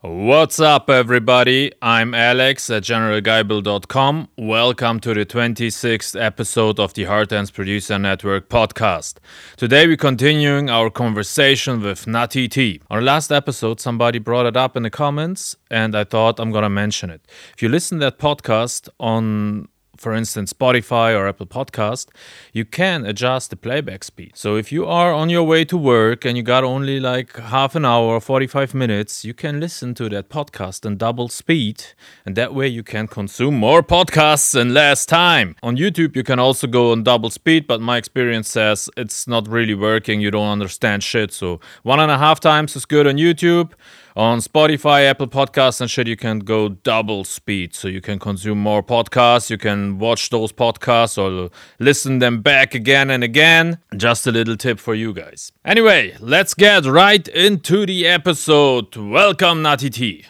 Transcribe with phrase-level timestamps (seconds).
[0.00, 1.72] What's up, everybody?
[1.82, 4.28] I'm Alex at GeneralGuyble.com.
[4.38, 9.16] Welcome to the 26th episode of the Hard Producer Network podcast.
[9.56, 12.80] Today, we're continuing our conversation with Nutty T.
[12.88, 16.70] Our last episode, somebody brought it up in the comments, and I thought I'm gonna
[16.70, 17.26] mention it.
[17.52, 19.66] If you listen to that podcast on
[19.98, 22.06] for instance, Spotify or Apple Podcast,
[22.52, 24.32] you can adjust the playback speed.
[24.34, 27.74] So if you are on your way to work and you got only like half
[27.74, 31.84] an hour or 45 minutes, you can listen to that podcast in double speed.
[32.24, 35.56] And that way you can consume more podcasts in less time.
[35.62, 39.48] On YouTube, you can also go on double speed, but my experience says it's not
[39.48, 40.20] really working.
[40.20, 41.32] You don't understand shit.
[41.32, 43.72] So one and a half times is good on YouTube
[44.18, 47.72] on Spotify, Apple Podcasts, and shit, you can go double speed.
[47.72, 52.74] So you can consume more podcasts, you can watch those podcasts or listen them back
[52.74, 53.78] again and again.
[53.96, 55.52] Just a little tip for you guys.
[55.64, 58.96] Anyway, let's get right into the episode.
[58.96, 60.24] Welcome, Nutty T.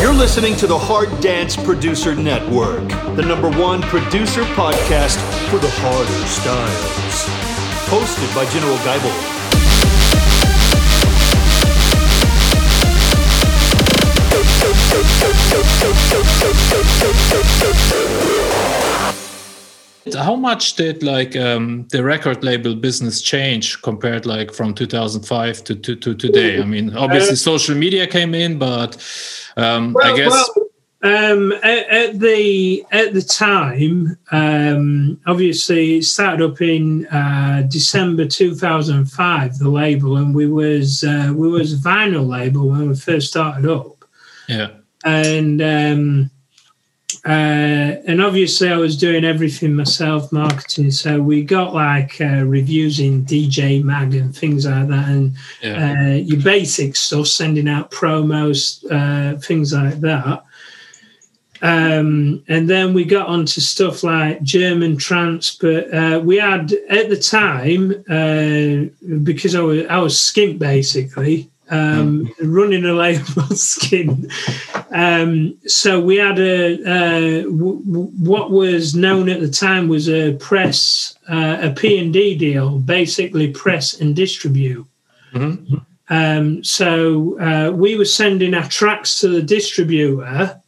[0.00, 5.18] You're listening to the Hard Dance Producer Network, the number one producer podcast
[5.50, 7.28] for the harder styles.
[7.90, 9.43] Hosted by General Guyble.
[20.12, 25.74] How much did like um, the record label business change compared like from 2005 to,
[25.74, 26.60] to, to today?
[26.60, 28.96] I mean, obviously uh, social media came in, but
[29.56, 30.30] um, well, I guess.
[30.30, 30.66] Well,
[31.04, 38.26] um, at, at, the at the time, um, obviously it started up in uh, December
[38.26, 39.58] 2005.
[39.58, 44.04] The label, and we was uh, we was vinyl label when we first started up.
[44.48, 44.70] Yeah,
[45.04, 46.30] and um,
[47.26, 50.90] uh, and obviously, I was doing everything myself, marketing.
[50.90, 55.92] So we got like uh, reviews in DJ Mag and things like that, and yeah.
[55.92, 60.44] uh, your basic stuff, sending out promos, uh, things like that.
[61.62, 67.08] Um, and then we got onto stuff like German trance, but uh, we had at
[67.08, 72.34] the time uh, because I was I was skint basically um, mm.
[72.40, 73.24] running a label
[73.56, 74.30] skin.
[74.90, 81.58] Um, so we had a what was known at the time was a press uh,
[81.60, 84.86] a P and D deal, basically press and distribute.
[85.32, 85.76] Mm-hmm.
[86.10, 90.60] Um, so uh, we were sending our tracks to the distributor.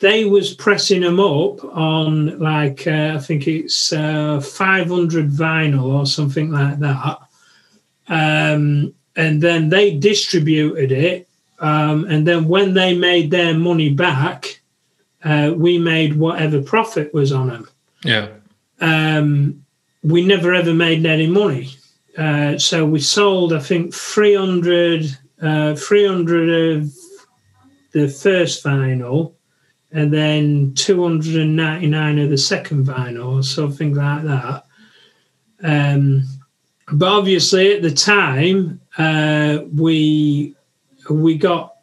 [0.00, 6.04] They was pressing them up on like uh, I think it's uh, 500 vinyl or
[6.04, 7.18] something like that.
[8.08, 11.28] Um, and then they distributed it.
[11.58, 14.60] Um, and then when they made their money back,
[15.24, 17.68] uh, we made whatever profit was on them.
[18.04, 18.28] Yeah.
[18.80, 19.64] Um,
[20.02, 21.70] we never ever made any money.
[22.16, 26.92] Uh, so we sold, I think, 300, uh, 300 of
[27.92, 29.34] the first vinyl
[29.90, 34.66] and then 299 of the second vinyl or something like that.
[35.62, 36.24] Um,
[36.92, 40.54] but obviously, at the time, uh, we
[41.10, 41.76] we got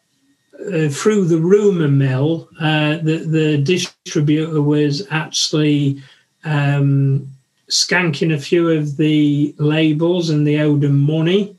[0.59, 6.01] uh, through the rumor mill uh, that the distributor was actually
[6.43, 7.27] um,
[7.69, 11.55] skanking a few of the labels and they owed them money.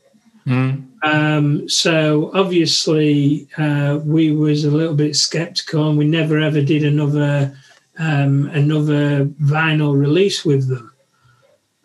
[0.47, 0.85] Mm.
[1.03, 6.83] Um, so obviously uh, we was a little bit skeptical and we never ever did
[6.83, 7.55] another
[7.97, 10.91] um, another vinyl release with them.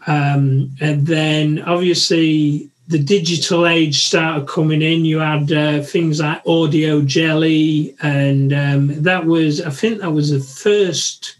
[0.06, 5.04] Um, and then obviously the digital age started coming in.
[5.04, 10.30] You had uh, things like Audio Jelly, and um, that was, I think, that was
[10.32, 11.36] the first.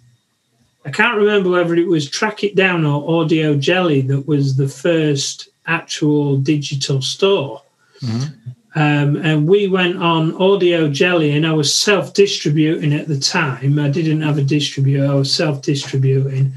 [0.87, 4.69] I can't remember whether it was Track It Down or Audio Jelly that was the
[4.69, 7.63] first actual digital store.
[8.01, 8.51] Mm-hmm.
[8.77, 13.81] Um, and we went on Audio Jelly, and I was self distributing at the time.
[13.81, 16.53] I didn't have a distributor, I was self distributing.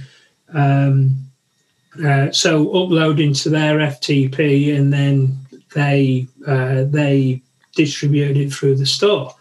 [0.54, 1.23] Um,
[2.04, 5.38] uh, so uploading to their FTP, and then
[5.74, 7.42] they uh, they
[7.76, 9.34] distributed it through the store.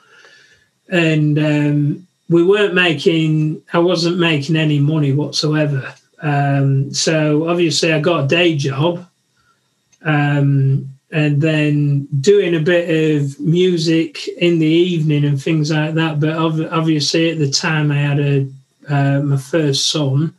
[0.88, 5.94] And um, we weren't making, I wasn't making any money whatsoever.
[6.21, 9.06] Um, so obviously, I got a day job,
[10.03, 16.21] um, and then doing a bit of music in the evening and things like that.
[16.21, 18.48] But obviously, at the time, I had a
[18.88, 20.34] uh, my first son.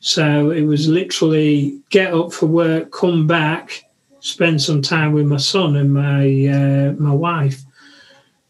[0.00, 3.84] So it was literally get up for work, come back,
[4.20, 7.62] spend some time with my son and my uh, my wife,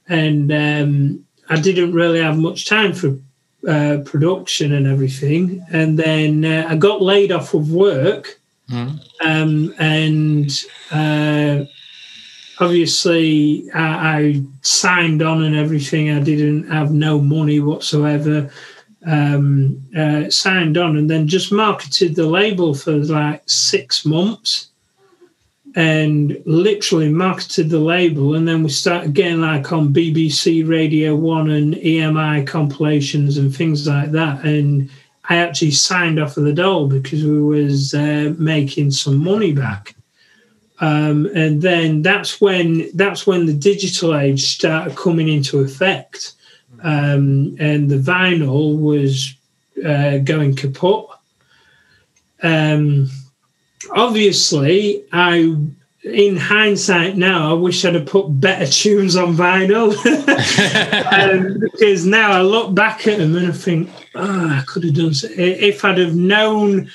[0.09, 3.19] and um, I didn't really have much time for
[3.67, 5.65] uh, production and everything.
[5.71, 8.39] And then uh, I got laid off of work,
[8.71, 9.01] mm.
[9.21, 10.51] um, and
[10.91, 11.65] uh,
[12.61, 16.11] obviously I, I, signed on and everything.
[16.11, 18.51] I didn't have no money whatsoever.
[19.11, 24.69] Um, uh, signed on and then just marketed the label for like six months
[25.75, 28.35] and literally marketed the label.
[28.35, 33.87] And then we started getting like on BBC Radio One and EMI compilations and things
[33.87, 34.45] like that.
[34.45, 34.91] And
[35.29, 39.95] I actually signed off of the dole because we was uh, making some money back.
[40.81, 46.35] Um, and then that's when that's when the digital age started coming into effect,
[46.83, 49.35] um, and the vinyl was
[49.85, 51.07] uh, going kaput.
[52.43, 53.11] Um,
[53.91, 55.57] obviously, I,
[56.05, 59.93] in hindsight now, I wish I'd have put better tunes on vinyl
[61.13, 64.95] um, because now I look back at them and I think, oh, I could have
[64.95, 65.15] done.
[65.15, 65.29] So.
[65.31, 66.91] If I'd have known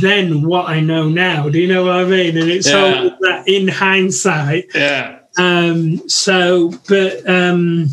[0.00, 1.48] then what I know now.
[1.48, 2.36] Do you know what I mean?
[2.36, 2.76] And it's yeah.
[2.76, 4.66] all that in hindsight.
[4.74, 5.20] Yeah.
[5.38, 7.88] Um, so, but um,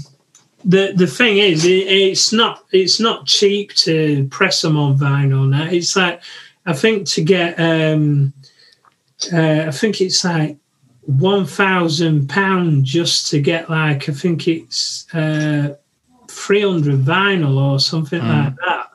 [0.66, 5.50] the the thing is, it, it's not it's not cheap to press them on vinyl
[5.50, 5.66] now.
[5.66, 6.22] It's like
[6.66, 8.34] I think to get um,
[9.32, 10.58] uh, I think it's like
[11.02, 15.76] one thousand pound just to get like I think it's uh,
[16.28, 18.46] three hundred vinyl or something mm.
[18.46, 18.90] like that.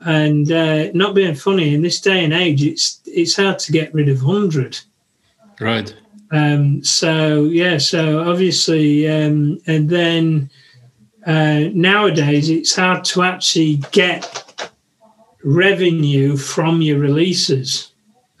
[0.00, 3.92] And uh, not being funny, in this day and age, it's it's hard to get
[3.92, 4.78] rid of hundred.
[5.60, 5.92] Right.
[6.30, 10.50] Um, so yeah, so obviously, um, and then
[11.28, 14.72] uh, nowadays it's hard to actually get
[15.44, 17.92] revenue from your releases.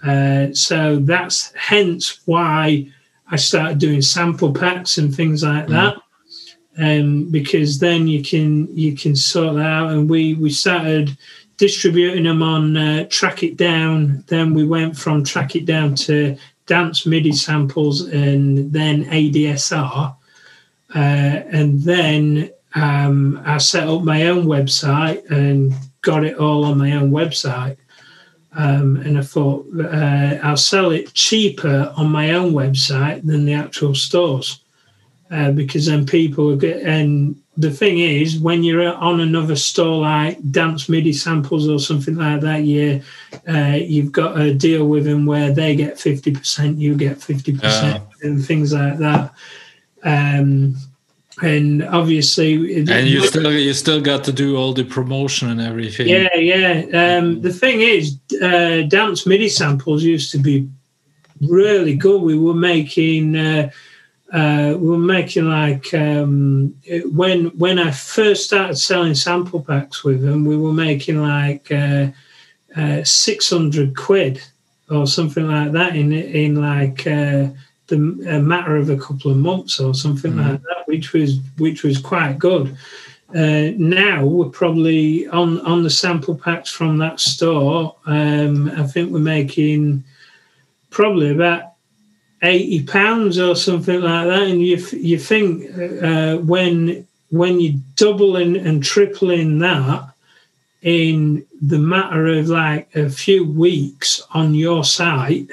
[0.02, 2.90] Uh, so that's hence why
[3.30, 5.70] I started doing sample packs and things like mm.
[5.70, 5.96] that.
[6.80, 11.14] Um, because then you can you can sort that out, and we we started
[11.58, 14.24] distributing them on uh, Track It Down.
[14.28, 20.14] Then we went from Track It Down to Dance MIDI samples and then ADSR.
[20.94, 25.72] Uh, and then um, I set up my own website and
[26.02, 27.76] got it all on my own website.
[28.52, 33.54] Um, and I thought uh, I'll sell it cheaper on my own website than the
[33.54, 34.60] actual stores
[35.30, 40.38] uh, because then people get and the thing is, when you're on another store like
[40.52, 43.02] Dance MIDI samples or something like that, you
[43.48, 47.52] uh, you've got to deal with them where they get fifty percent, you get fifty
[47.52, 49.34] percent, and things like that.
[50.04, 50.76] Um,
[51.42, 56.08] and obviously, and you still you still got to do all the promotion and everything.
[56.08, 57.18] Yeah, yeah.
[57.18, 60.68] Um, the thing is, uh, Dance MIDI samples used to be
[61.40, 62.22] really good.
[62.22, 63.36] We were making.
[63.36, 63.70] Uh,
[64.32, 66.74] uh, we were making like um,
[67.12, 72.08] when when I first started selling sample packs with them, we were making like uh,
[72.76, 74.42] uh, six hundred quid
[74.90, 77.48] or something like that in in like uh,
[77.88, 80.50] the matter of a couple of months or something mm-hmm.
[80.50, 82.76] like that, which was which was quite good.
[83.34, 87.94] Uh, now we're probably on on the sample packs from that store.
[88.06, 90.04] Um, I think we're making
[90.90, 91.72] probably about
[92.42, 95.70] eighty pounds or something like that, and you you think
[96.02, 100.08] uh, when when you doubling and tripling that
[100.82, 105.50] in the matter of like a few weeks on your site.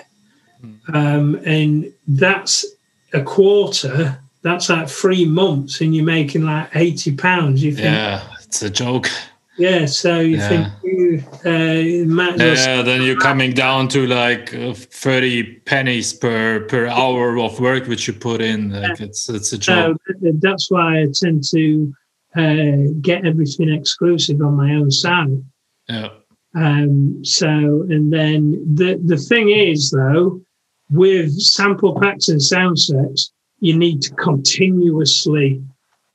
[0.93, 2.65] Um, and that's
[3.13, 4.19] a quarter.
[4.41, 7.63] That's like three months, and you're making like eighty pounds.
[7.63, 9.09] You think, yeah, it's a joke.
[9.57, 10.49] Yeah, so you yeah.
[10.49, 16.65] think you uh, might Yeah, then you're coming down to like uh, thirty pennies per
[16.65, 18.71] per hour of work which you put in.
[18.71, 19.05] Like yeah.
[19.05, 19.97] it's it's a job.
[20.21, 21.93] So that's why I tend to
[22.35, 25.29] uh, get everything exclusive on my own site.
[25.87, 26.09] Yeah.
[26.53, 30.41] Um, so and then the the thing is though,
[30.89, 35.63] with sample packs and sound sets, you need to continuously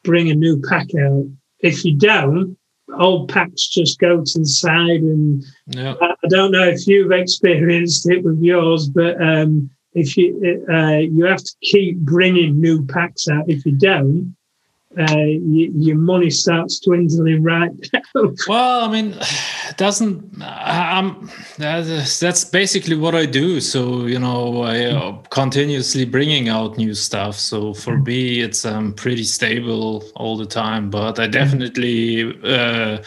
[0.05, 1.27] bring a new pack out.
[1.61, 2.57] If you don't,
[2.99, 5.00] old packs just go to the side.
[5.00, 5.99] And yep.
[6.00, 10.99] I, I, don't know if you've experienced it with yours, but um, if you uh,
[10.99, 13.49] you have to keep bringing new packs out.
[13.49, 14.37] If you don't,
[14.99, 18.35] uh, you, your money starts dwindling right down.
[18.49, 19.16] Well, I mean,
[19.76, 23.61] doesn't I'm that's, that's basically what I do.
[23.61, 27.37] So you know, I uh, continuously bringing out new stuff.
[27.37, 30.90] So for me, it's um pretty stable all the time.
[30.90, 32.99] But I definitely uh,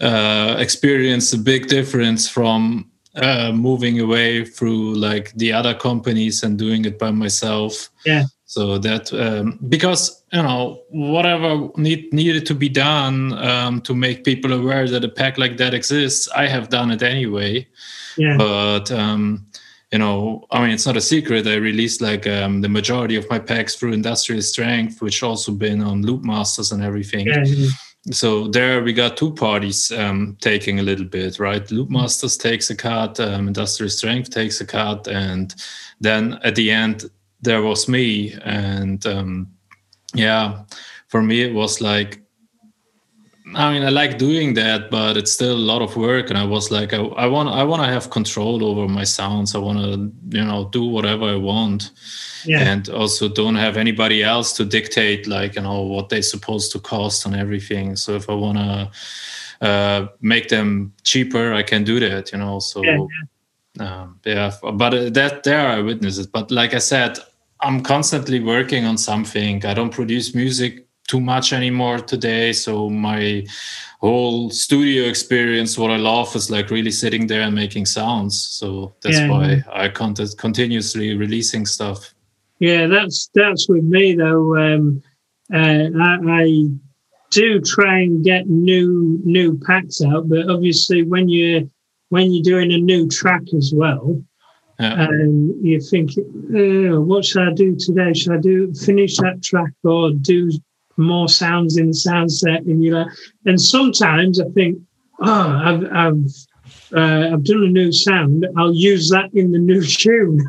[0.00, 6.58] uh, experience a big difference from uh, moving away through like the other companies and
[6.58, 7.90] doing it by myself.
[8.04, 8.24] Yeah.
[8.46, 14.22] So that um, because you know whatever need, needed to be done um, to make
[14.22, 17.66] people aware that a pack like that exists, I have done it anyway.
[18.18, 18.36] Yeah.
[18.36, 19.46] But um,
[19.90, 21.46] you know, I mean, it's not a secret.
[21.46, 25.80] I released like um, the majority of my packs through Industrial Strength, which also been
[25.82, 27.28] on Loopmasters and everything.
[27.28, 27.44] Yeah.
[28.10, 31.64] So there we got two parties um, taking a little bit, right?
[31.64, 35.54] Loopmasters takes a cut, um, Industrial Strength takes a cut, and
[36.00, 37.08] then at the end
[37.44, 39.48] there was me, and um,
[40.14, 40.62] yeah,
[41.08, 42.24] for me it was like
[43.54, 46.30] I mean, I like doing that, but it's still a lot of work.
[46.30, 49.54] And I was like, I, want, I want to have control over my sounds.
[49.54, 51.90] I want to, you know, do whatever I want,
[52.46, 52.60] Yeah.
[52.60, 56.80] and also don't have anybody else to dictate, like, you know, what they're supposed to
[56.80, 57.96] cost and everything.
[57.96, 58.90] So if I want to
[59.66, 62.60] uh, make them cheaper, I can do that, you know.
[62.60, 63.06] So Yeah,
[63.80, 66.32] um, yeah, but uh, that there I witness it.
[66.32, 67.18] But like I said,
[67.64, 69.64] I'm constantly working on something.
[69.64, 72.52] I don't produce music too much anymore today.
[72.52, 73.46] So my
[74.00, 78.38] whole studio experience, what I love is like really sitting there and making sounds.
[78.38, 82.14] So that's Yeah, why I con- continuously releasing stuff.
[82.58, 84.56] Yeah, that's that's with me though.
[84.56, 85.02] Um,
[85.52, 86.66] uh, I, I
[87.30, 91.70] do try and get new new packs out, but obviously when you
[92.10, 94.22] when you're doing a new track as well,
[94.80, 95.06] Yeah.
[95.06, 98.12] um, you think, uh, what should I do today?
[98.12, 100.50] Should I do finish that track or do
[100.96, 102.62] more sounds in the sound set?
[102.62, 103.06] And you like,
[103.46, 104.78] and sometimes I think,
[105.20, 106.26] oh, I've I've
[106.94, 108.46] uh, I've done a new sound.
[108.56, 110.40] I'll use that in the new tune.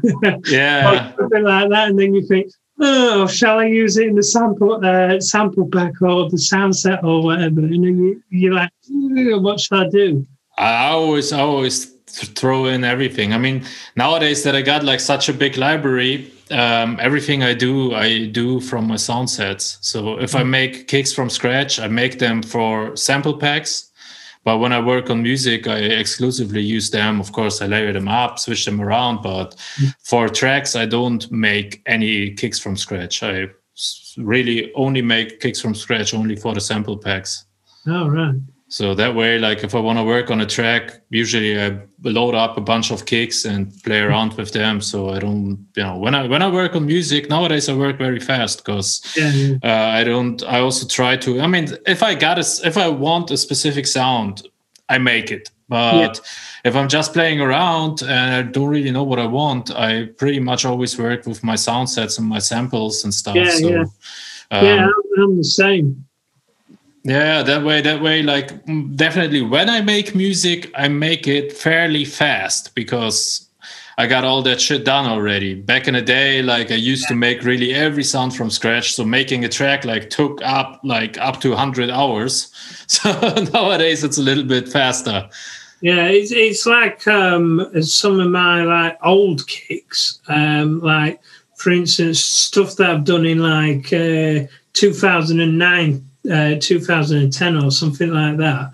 [0.47, 1.13] yeah.
[1.15, 4.83] something like that, and then you think, oh, shall I use it in the sample
[4.83, 7.61] uh, sample pack or the sound set or whatever?
[7.61, 10.25] And then you, you're like, "Ugh, what should I do?
[10.57, 13.33] I always, I always throw in everything.
[13.33, 17.93] I mean, nowadays that I got like such a big library, um, everything I do,
[17.93, 19.77] I do from my sound sets.
[19.81, 23.91] So if I make kicks from scratch, I make them for sample packs.
[24.43, 27.19] But when I work on music, I exclusively use them.
[27.19, 29.23] Of course, I layer them up, switch them around.
[29.23, 29.55] But
[30.03, 33.23] for tracks, I don't make any kicks from scratch.
[33.23, 33.47] I
[34.17, 37.45] really only make kicks from scratch only for the sample packs.
[37.87, 38.35] Oh, right.
[38.75, 42.35] So that way, like if I want to work on a track, usually I load
[42.35, 44.81] up a bunch of kicks and play around with them.
[44.81, 47.97] So I don't, you know, when I when I work on music nowadays, I work
[47.97, 49.55] very fast because Yeah, yeah.
[49.63, 50.43] uh, I don't.
[50.43, 51.39] I also try to.
[51.39, 54.45] I mean, if I got a, if I want a specific sound,
[54.89, 55.49] I make it.
[55.69, 56.19] But
[56.65, 60.41] if I'm just playing around and I don't really know what I want, I pretty
[60.41, 63.35] much always work with my sound sets and my samples and stuff.
[63.35, 63.85] Yeah, so, yeah.
[64.51, 66.04] um, yeah, I'm the same.
[67.05, 71.53] Yeah, that way, that way, like mm, definitely when I make music, I make it
[71.53, 73.47] fairly fast because
[73.99, 75.53] I got all that shit done already.
[75.53, 78.95] Back in the day, like I used to make really every sound from scratch.
[78.95, 82.51] So making a track like took up like up to 100 hours.
[82.87, 83.11] So
[83.51, 85.27] nowadays it's a little bit faster.
[85.81, 91.19] Yeah, it's it's like um, some of my like old kicks, um, like
[91.55, 98.37] for instance, stuff that I've done in like uh, 2009, uh, 2010, or something like
[98.37, 98.71] that.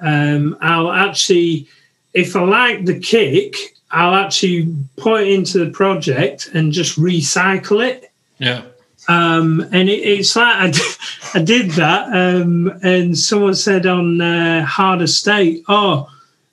[0.00, 1.68] Um, I'll actually,
[2.12, 3.54] if I like the kick,
[3.90, 8.10] I'll actually put it into the project and just recycle it.
[8.38, 8.62] Yeah.
[9.08, 10.96] Um, and it, it's like I did,
[11.34, 16.08] I did that, um, and someone said on uh, Harder State, "Oh,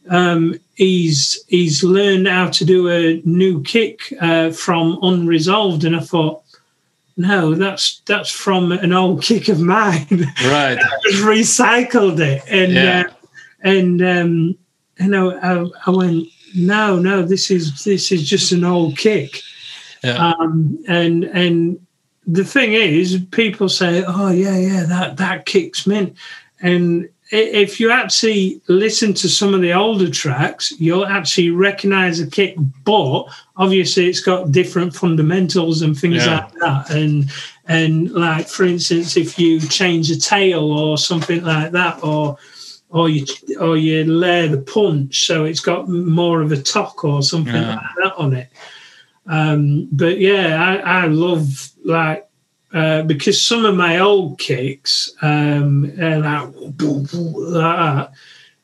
[0.09, 5.99] um, he's he's learned how to do a new kick uh, from Unresolved," and I
[5.99, 6.41] thought,
[7.19, 10.07] "No, that's that's from an old kick of mine."
[10.45, 10.77] Right.
[10.81, 13.03] I just recycled it, and Yeah.
[13.07, 13.13] uh,
[13.61, 14.57] and um,
[14.99, 19.41] you know, I, I went, "No, no, this is this is just an old kick."
[20.03, 20.33] Yeah.
[20.39, 21.79] um, and and
[22.25, 26.15] the thing is, people say, "Oh yeah, yeah, that that kicks mint,"
[26.61, 32.29] and if you actually listen to some of the older tracks, you'll actually recognize the
[32.29, 33.25] kick, but
[33.59, 36.35] obviously it's got different fundamentals and things Yeah.
[36.37, 36.89] like that.
[36.89, 37.29] And
[37.67, 42.37] and like for instance, if you change a tail or something like that, or
[42.89, 43.25] or you
[43.59, 47.75] or you layer the punch so it's got more of a tock or something Yeah.
[47.75, 48.49] like that on it.
[49.27, 52.25] Um, but yeah, I, I love like
[52.73, 58.11] uh, because some of my old kicks um, are like, like that,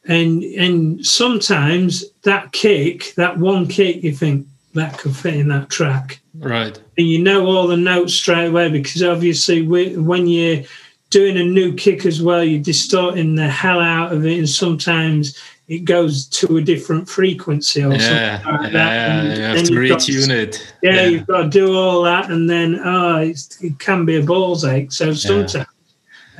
[0.06, 5.70] and and sometimes that kick, that one kick, you think that could fit in that
[5.70, 6.80] track, Right.
[6.98, 10.64] and you know all the notes straight away because obviously we, when you're
[11.10, 15.38] doing a new kick as well, you're distorting the hell out of it, and sometimes
[15.68, 18.38] it goes to a different frequency or Yeah.
[18.44, 18.94] something like that.
[18.94, 19.22] Yeah.
[19.22, 20.74] and You have to you've got- retune it.
[20.84, 24.22] yeah, you've got to do all that, and then oh, it's, it can be a
[24.24, 24.92] balls ache.
[24.92, 25.66] So sometimes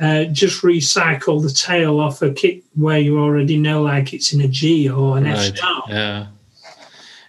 [0.00, 4.42] uh, just recycle the tail off a kick where you already know, like it's in
[4.42, 5.58] a G or an F Right.
[5.58, 5.84] sharp.
[5.88, 6.26] Yeah.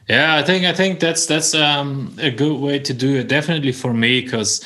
[0.08, 3.28] Yeah, I think I think that's that's um, a good way to do it.
[3.28, 4.64] Definitely for me, because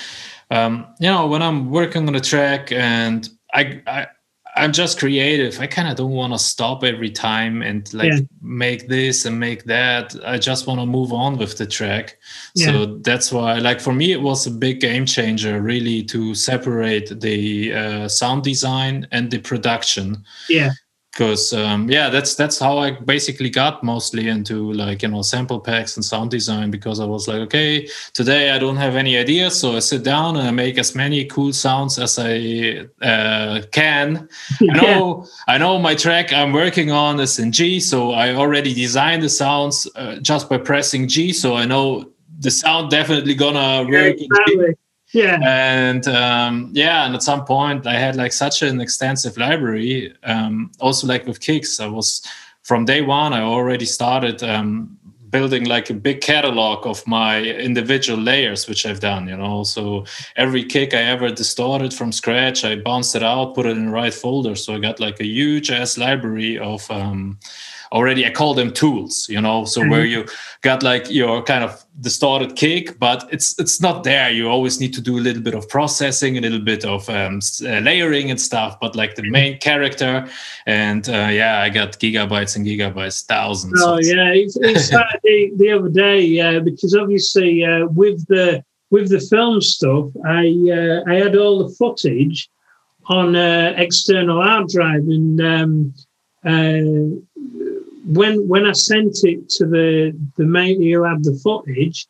[0.51, 4.07] um, you know when I'm working on a track and I, I
[4.55, 5.59] I'm just creative.
[5.59, 8.19] I kind of don't want to stop every time and like yeah.
[8.41, 10.15] make this and make that.
[10.25, 12.17] I just want to move on with the track.
[12.53, 12.67] Yeah.
[12.67, 17.19] So that's why, like for me, it was a big game changer, really, to separate
[17.19, 20.23] the uh, sound design and the production.
[20.49, 20.71] Yeah
[21.11, 25.59] because um, yeah that's that's how i basically got mostly into like you know sample
[25.59, 29.59] packs and sound design because i was like okay today i don't have any ideas.
[29.59, 34.29] So i sit down and i make as many cool sounds as i uh, can.
[34.61, 34.73] Yeah.
[34.73, 38.73] i know i know my track i'm working on is in g so i already
[38.73, 43.89] designed the sounds uh, just by pressing g so i know the sound definitely gonna
[43.89, 44.75] work exactly
[45.13, 45.39] yeah.
[45.43, 50.71] And um, yeah and at some point i had like such an extensive library um,
[50.79, 51.79] also like with kicks.
[51.79, 52.21] I was
[52.63, 54.97] from day one i already started um,
[55.29, 59.63] building like a big catalog of my individual layers which i've done you know?
[59.63, 63.87] So every kick i ever distorted from scratch i bounced it out put it in
[63.87, 64.55] the right folder.
[64.55, 67.37] So i got like a huge ass library of um,
[67.91, 69.65] already i call them tools you know?
[69.65, 69.89] So mm-hmm.
[69.89, 70.25] where you
[70.61, 74.31] got like your kind of distorted kick but it's it's not there.
[74.31, 77.39] You always need to do a little bit of processing a little bit of um,
[77.61, 80.27] uh, layering and stuff but like the main character
[80.65, 84.89] and uh, yeah i got gigabytes and gigabytes thousands oh yeah it's, it's
[85.23, 90.45] the, the other day uh, because obviously uh, with the with the film stuff i
[90.71, 92.49] uh, i had all the footage
[93.07, 95.93] on uh, external hard drive and um,
[98.05, 102.07] when when I sent it to the the mate who had the footage,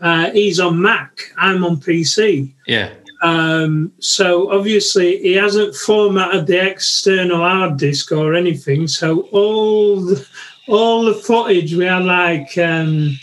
[0.00, 1.32] uh, he's on Mac.
[1.36, 2.52] I'm on PC.
[2.66, 2.90] Yeah.
[3.22, 8.88] Um, so obviously he hasn't formatted the external hard disk or anything.
[8.88, 10.26] So all the,
[10.68, 13.18] all the footage we had like um,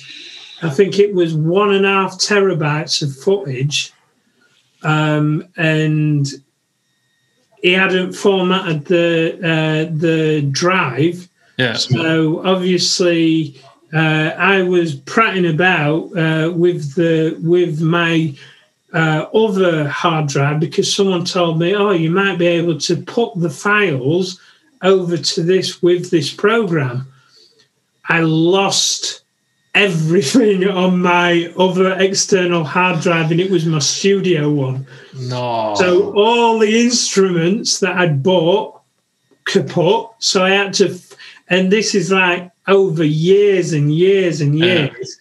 [0.61, 3.93] I think it was one and a half terabytes of footage,
[4.83, 6.27] um, and
[7.61, 11.29] he hadn't formatted the uh, the drive.
[11.57, 11.73] Yeah.
[11.73, 13.59] So obviously,
[13.93, 18.35] uh, I was prattling about uh, with the with my
[18.93, 23.31] uh, other hard drive because someone told me, "Oh, you might be able to put
[23.35, 24.39] the files
[24.83, 27.07] over to this with this program."
[28.09, 29.23] I lost
[29.73, 34.85] everything on my other external hard drive, and it was my studio one.
[35.15, 35.73] No.
[35.75, 38.77] So all the instruments that I'd bought
[39.45, 40.09] kaput.
[40.19, 40.89] So I had to
[41.49, 45.17] and this is like over years and years and years.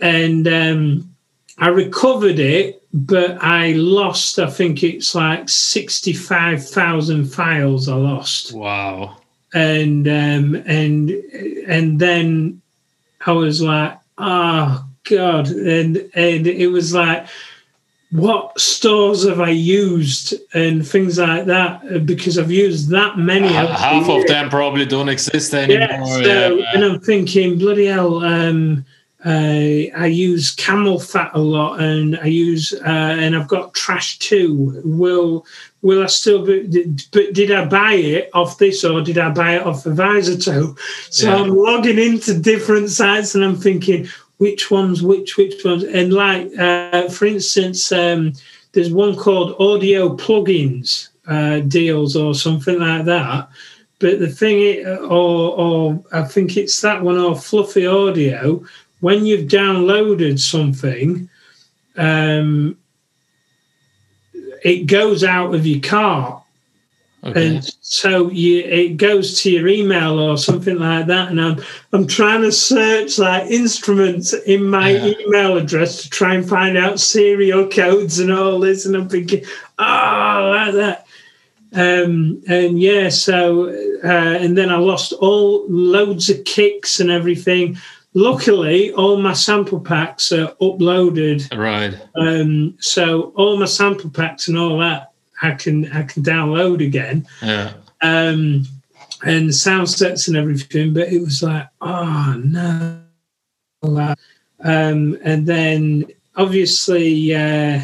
[0.00, 1.14] And um,
[1.58, 4.38] I recovered it, but I lost.
[4.38, 7.88] I think it's like sixty-five thousand files.
[7.88, 8.52] I lost.
[8.52, 9.18] Wow.
[9.52, 11.10] And um, and
[11.68, 12.60] and then
[13.24, 17.26] I was like, oh god, and and it was like
[18.14, 23.48] what stores have I used and things like that because I've used that many.
[23.48, 25.88] Uh, half of them probably don't exist anymore.
[25.88, 26.70] Yeah, so, yeah.
[26.74, 28.84] And I'm thinking, bloody hell, um,
[29.24, 34.82] uh, I use CamelPhat a lot, and I use uh, and I've got Trash 2.
[34.84, 35.44] Will
[35.82, 36.68] will I still be?
[36.68, 40.38] Did, but did I buy it off this or did I buy it off Advisor
[40.38, 40.76] too?
[41.10, 41.36] So yeah.
[41.36, 46.56] I'm logging into different sites and I'm thinking, which ones, which which ones, and like
[46.58, 48.32] uh, for instance, um,
[48.72, 53.48] there's one called audio plugins uh, deals or something like that.
[54.00, 58.64] But the thing, is, or or I think it's that one or Fluffy Audio.
[59.00, 61.28] When you've downloaded something,
[61.96, 62.78] um,
[64.64, 66.43] it goes out of your cart
[67.24, 67.56] Okay.
[67.56, 72.06] And so you, it goes to your email or something like that, and I'm I'm
[72.06, 75.14] trying to search like instruments in my yeah.
[75.20, 79.42] email address to try and find out serial codes and all this, and I'm thinking,
[79.78, 81.06] oh, like that.
[81.72, 83.70] Um, and yeah, so
[84.04, 87.78] uh, and then I lost all loads of kicks and everything.
[88.12, 91.56] Luckily, all my sample packs are uploaded.
[91.56, 91.98] Right.
[92.14, 97.26] Um, so all my sample packs and all that I can I can download again.
[97.42, 97.74] Yeah.
[98.02, 98.66] Um,
[99.24, 103.00] and sound sets and everything, but it was like, oh no.
[104.60, 107.80] Um, and then obviously uh,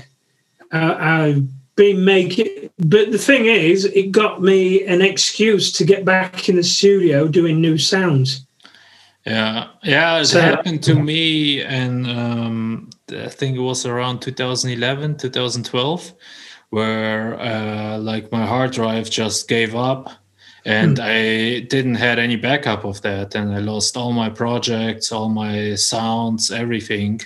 [0.73, 6.05] I, I've been making, but the thing is, it got me an excuse to get
[6.05, 8.45] back in the studio doing new sounds.
[9.27, 15.19] Yeah, yeah, it so, happened to me, and um, I think it was around 2011,
[15.19, 16.13] 2012
[16.71, 20.11] where uh, like my hard drive just gave up
[20.65, 21.03] and mm.
[21.03, 25.75] I didn't had any backup of that, and I lost all my projects, all my
[25.75, 27.21] sounds, everything.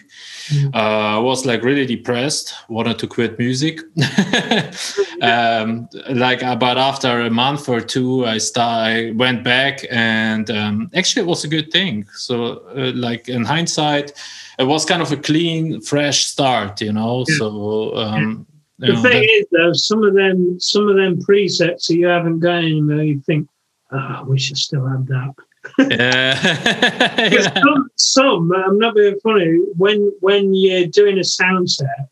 [0.49, 0.75] Mm.
[0.75, 3.81] Uh, I was like really depressed, wanted to quit music.
[5.23, 10.49] um, like, uh, but after a month or two, I start, I went back, and
[10.51, 12.07] um, actually, it was a good thing.
[12.15, 14.13] So, uh, like in hindsight,
[14.59, 17.25] it was kind of a clean, fresh start, you know.
[17.25, 17.97] So.
[17.97, 18.47] Um,
[18.79, 22.41] the know, thing is, though, some of them, some of them presets that you haven't
[22.41, 23.49] got anymore, you think,
[23.93, 25.35] oh, I wish I still had that.
[25.79, 27.29] yeah.
[27.33, 27.55] yeah.
[27.63, 29.61] Some, some, I'm not being funny.
[29.79, 32.11] When when you're doing a sound set,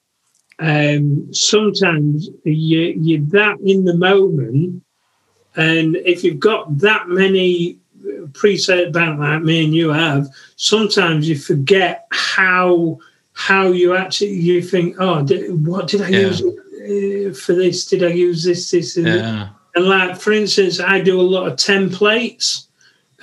[0.59, 4.83] um, sometimes you you're that in the moment,
[5.55, 7.79] and if you've got that many
[8.33, 12.99] preset about like me and you have, sometimes you forget how
[13.43, 16.19] how you actually you think, oh, did, what did I yeah.
[16.21, 17.87] use uh, for this?
[17.87, 18.71] Did I use this?
[18.71, 19.49] This and, yeah.
[19.75, 22.67] and like for instance, I do a lot of templates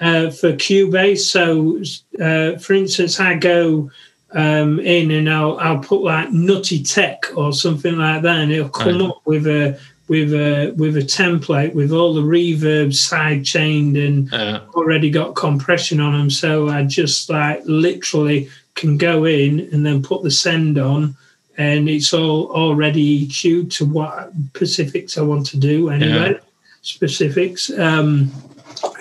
[0.01, 1.19] uh, for Cubase.
[1.19, 1.81] So,
[2.21, 3.89] uh, for instance, I go
[4.31, 8.67] um, in and I'll I'll put like Nutty Tech or something like that, and it'll
[8.67, 9.09] come right.
[9.09, 9.79] up with a
[10.09, 15.35] with a with a template with all the reverb side chained and uh, already got
[15.35, 16.29] compression on them.
[16.29, 21.15] So I just like literally can go in and then put the send on,
[21.57, 26.31] and it's all already EQ'd to what specifics I want to do anyway.
[26.31, 26.39] Yeah.
[26.81, 28.31] Specifics, um,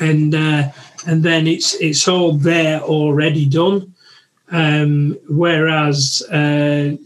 [0.01, 0.71] and uh,
[1.07, 3.95] and then it's it's all there already done.
[4.51, 6.97] Um, whereas uh,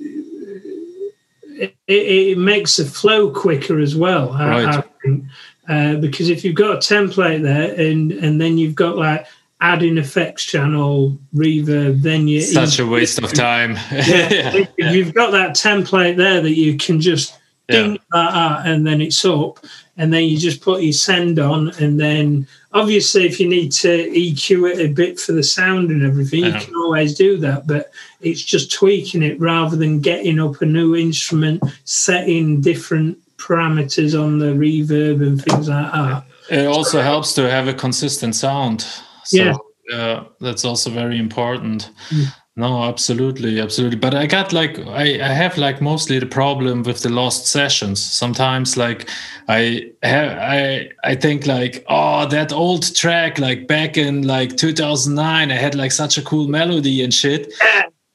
[1.59, 4.33] it, it, makes the flow quicker as well.
[4.33, 4.65] Right.
[4.65, 5.25] I, I think.
[5.69, 9.27] Uh, because if you've got a template there and and then you've got like
[9.63, 14.91] adding effects channel reverb then you such a waste of time yeah, yeah.
[14.91, 17.99] you've got that template there that you can just ding yeah.
[18.11, 19.61] that and then it's up
[19.97, 24.11] and then you just put your send on and then obviously if you need to
[24.11, 27.93] eq it a bit for the sound and everything you can always do that but
[28.21, 34.41] it's just tweaking it rather than getting up a new instrument setting different parameters on
[34.41, 38.85] the reverb and things like that it also helps to have a consistent sound
[39.25, 39.57] so yeah.
[39.93, 41.91] Uh, that's also very important.
[42.11, 42.33] Mm.
[42.55, 43.99] No, absolutely, absolutely.
[43.99, 48.03] But I got like I, I have like mostly the problem with the lost sessions.
[48.03, 49.09] Sometimes like
[49.49, 55.51] I have I I think like oh that old track like back in like 2009
[55.51, 57.51] I had like such a cool melody and shit.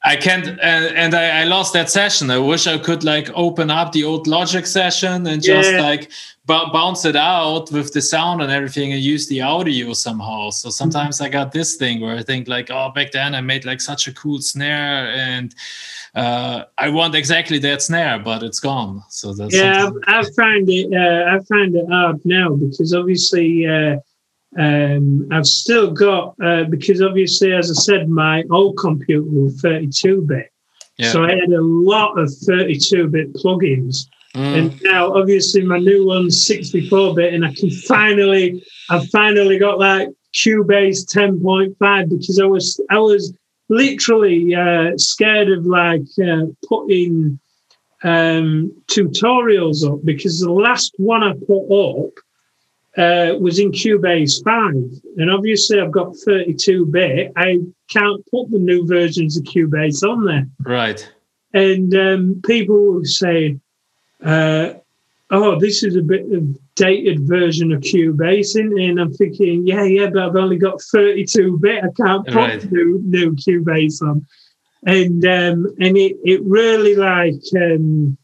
[0.08, 2.30] I can't and, and I, I, lost that session.
[2.30, 5.82] I wish I could like open up the old Logic session and just yeah.
[5.82, 6.08] like
[6.46, 10.48] b- bounce it out with the sound and everything and use the audio somehow.
[10.48, 13.66] So sometimes I got this thing where I think like, oh, back then I made
[13.66, 15.54] like such a cool snare and
[16.14, 19.02] uh, I want exactly that snare, but it's gone.
[19.10, 19.90] So that's yeah.
[20.06, 20.88] I, I find it.
[20.90, 23.66] Uh, I find it hard now because obviously.
[23.66, 23.98] Uh,
[24.56, 30.22] um, I've still got uh, because obviously, as I said, my old computer was 32
[30.22, 30.50] bit,
[30.96, 31.12] yeah.
[31.12, 34.06] so I had a lot of 32 bit plugins.
[34.34, 34.58] Mm.
[34.58, 39.78] And now, obviously, my new one's 64 bit, and I can finally, I've finally got
[39.78, 43.34] like Cubase 10.5 because I was, I was
[43.68, 47.38] literally uh, scared of like uh, putting
[48.02, 52.12] um, tutorials up because the last one I put up
[52.98, 54.74] uh, was in Cubase 5.
[55.18, 57.32] And obviously, I've got 32 bit.
[57.36, 57.58] I
[57.88, 60.46] can't put the new versions of Cubase on there.
[60.60, 61.10] Right.
[61.54, 63.56] And um, people will say,
[64.24, 64.74] uh,
[65.30, 68.56] oh, this is a bit of dated version of Cubase.
[68.56, 71.84] And I'm thinking, yeah, yeah, but I've only got 32 bit.
[71.84, 72.72] I can't put right.
[72.72, 74.26] new, new Cubase on.
[74.86, 78.16] And um, and it, it really like um,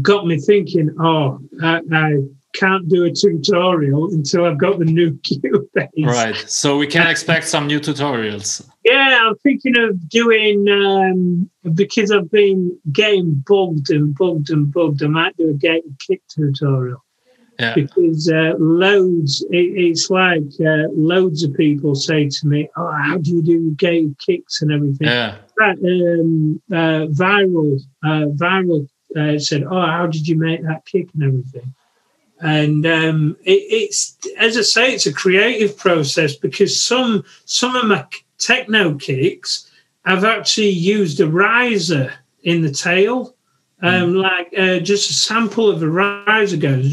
[0.00, 2.18] got me thinking, oh, I, I
[2.52, 5.88] can't do a tutorial until I've got the new Cubase.
[6.04, 6.36] Right.
[6.48, 8.66] So we can expect some new tutorials.
[8.84, 15.02] Yeah, I'm thinking of doing um, because I've been getting bugged and bugged and bugged.
[15.02, 17.02] I might do a gate kick tutorial.
[17.58, 17.74] Yeah.
[17.74, 23.18] Because uh, loads, it, it's like uh, loads of people say to me, "Oh, how
[23.18, 25.36] do you do gate kicks and everything?" Yeah.
[25.58, 31.08] That um, uh, viral, uh, viral uh, said, "Oh, how did you make that kick
[31.14, 31.74] and everything?"
[32.42, 37.86] And um, it, it's as I say, it's a creative process because some some of
[37.86, 38.04] my
[38.38, 39.70] techno kicks
[40.04, 43.36] I've actually used a riser in the tail,
[43.80, 44.22] um, mm.
[44.22, 46.84] like uh, just a sample of a riser goes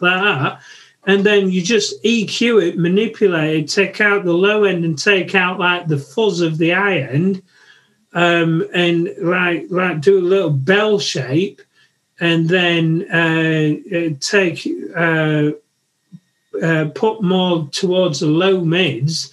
[0.00, 0.60] like that,
[1.06, 5.34] and then you just EQ it, manipulate it, take out the low end and take
[5.34, 7.42] out like the fuzz of the high end,
[8.12, 11.62] um, and like like do a little bell shape
[12.20, 15.50] and then uh, uh, take uh,
[16.62, 19.32] uh, put more towards the low mids,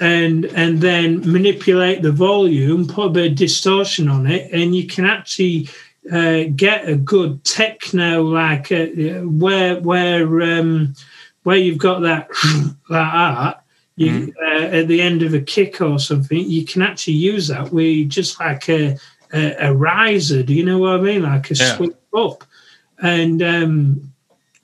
[0.00, 4.86] and and then manipulate the volume, put a bit of distortion on it, and you
[4.86, 5.68] can actually
[6.12, 8.86] uh, get a good techno like uh,
[9.22, 10.94] where where um,
[11.44, 12.28] where you've got that
[12.90, 13.60] that.
[13.96, 14.32] You, mm.
[14.42, 18.08] uh, at the end of a kick or something, you can actually use that with
[18.08, 18.98] just like a,
[19.34, 20.42] a, a riser.
[20.42, 21.22] Do you know what I mean?
[21.22, 21.76] Like a yeah.
[21.76, 22.44] swing up,
[23.02, 24.12] and um,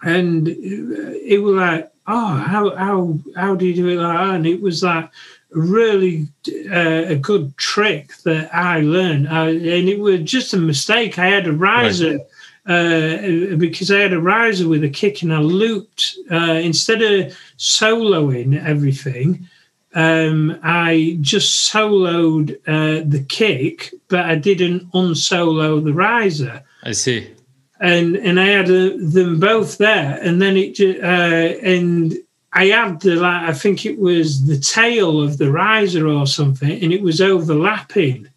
[0.03, 4.35] and it was like, oh, how how how do you do it like that?
[4.37, 5.11] And it was like
[5.51, 6.29] really
[6.71, 11.19] uh, a good trick that I learned, I, and it was just a mistake.
[11.19, 12.13] I had a riser.
[12.13, 12.27] Right.
[12.67, 17.35] Uh, because I had a riser with a kick and I looped uh, instead of
[17.57, 19.49] soloing everything.
[19.95, 26.63] Um, I just soloed uh, the kick, but I didn't unsolo the riser.
[26.83, 27.33] I see.
[27.81, 32.15] And and I had uh, them both there, and then it uh, and
[32.53, 36.83] I had the like I think it was the tail of the riser or something,
[36.83, 38.29] and it was overlapping,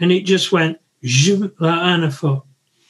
[0.00, 2.46] and it just went like that, and I thought,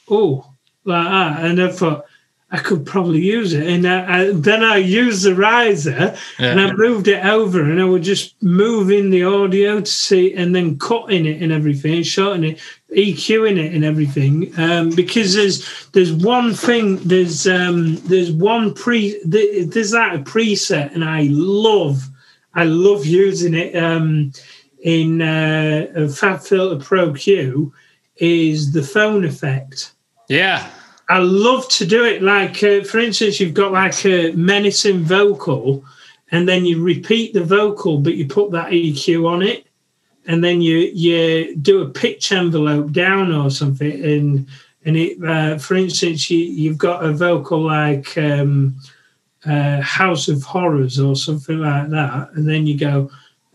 [0.09, 0.47] oh,
[0.85, 2.05] like that, and I thought
[2.53, 3.67] I could probably use it.
[3.67, 6.51] And I, I, then I used the riser yeah.
[6.51, 10.35] and I moved it over and I would just move in the audio to see
[10.35, 12.61] and then cutting it and everything, shortening it,
[12.95, 14.53] EQing it and everything.
[14.59, 20.95] Um, because there's there's one thing, there's um, there's one pre there's that a preset
[20.95, 22.07] and I love
[22.55, 24.33] I love using it um,
[24.83, 27.73] in uh, FabFilter Pro Q
[28.17, 29.95] is the phone effect.
[30.29, 30.71] Yeah.
[31.13, 32.23] I love to do it.
[32.23, 35.85] Like, uh, for instance, you've got like a menacing vocal,
[36.31, 39.67] and then you repeat the vocal, but you put that EQ on it,
[40.27, 44.47] and then you you do a pitch envelope down or something, and
[44.87, 48.75] and it, uh, for instance, you you've got a vocal like um,
[49.45, 53.11] uh, House of Horrors or something like that, and then you go.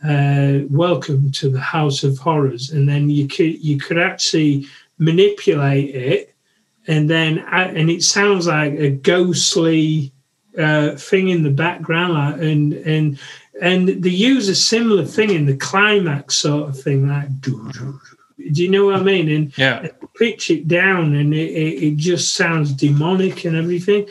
[0.07, 4.67] Uh, welcome to the House of Horrors, and then you could you could actually
[4.99, 6.35] manipulate it
[6.87, 10.11] and then and it sounds like a ghostly
[10.57, 13.19] uh, thing in the background, and and
[13.61, 17.41] and they use a similar thing in the climax sort of thing, like
[18.51, 19.29] do you know what I mean?
[19.29, 24.07] And yeah, pitch it down, and it, it, it just sounds demonic and everything.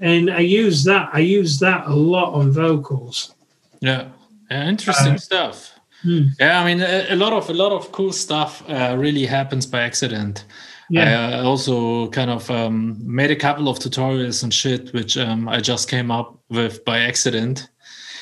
[0.00, 1.10] And I use that.
[1.12, 3.34] I use that a lot on vocals.
[3.80, 4.08] Yeah,
[4.50, 5.72] yeah interesting uh, stuff.
[6.02, 6.28] Hmm.
[6.38, 9.66] Yeah, I mean, a, a, lot of a lot of cool stuff uh, really happens
[9.66, 10.44] by accident
[10.90, 11.28] yeah.
[11.28, 15.60] I also kind of um, made a couple of tutorials and shit, which um, I
[15.60, 17.68] just came up with by accident.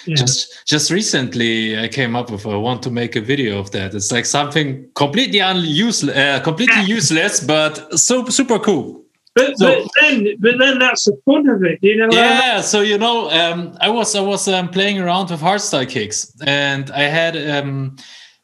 [0.07, 0.17] Yeah.
[0.17, 3.95] Just just recently, I came up with I want to make a video of that.
[3.95, 9.03] It's like something completely useless, uh, completely useless, but so super cool.
[9.35, 12.09] But, so, but then, but then that's the fun of it, you know.
[12.11, 12.61] Yeah.
[12.61, 16.91] So you know, um, I was I was um, playing around with hardstyle kicks, and
[16.91, 17.97] I had um,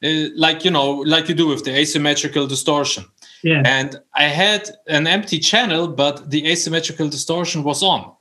[0.03, 3.05] uh, like you know, like you do with the asymmetrical distortion.
[3.43, 3.63] Yeah.
[3.65, 8.03] And I had an empty channel, but the asymmetrical distortion was on.
[8.03, 8.13] Mm.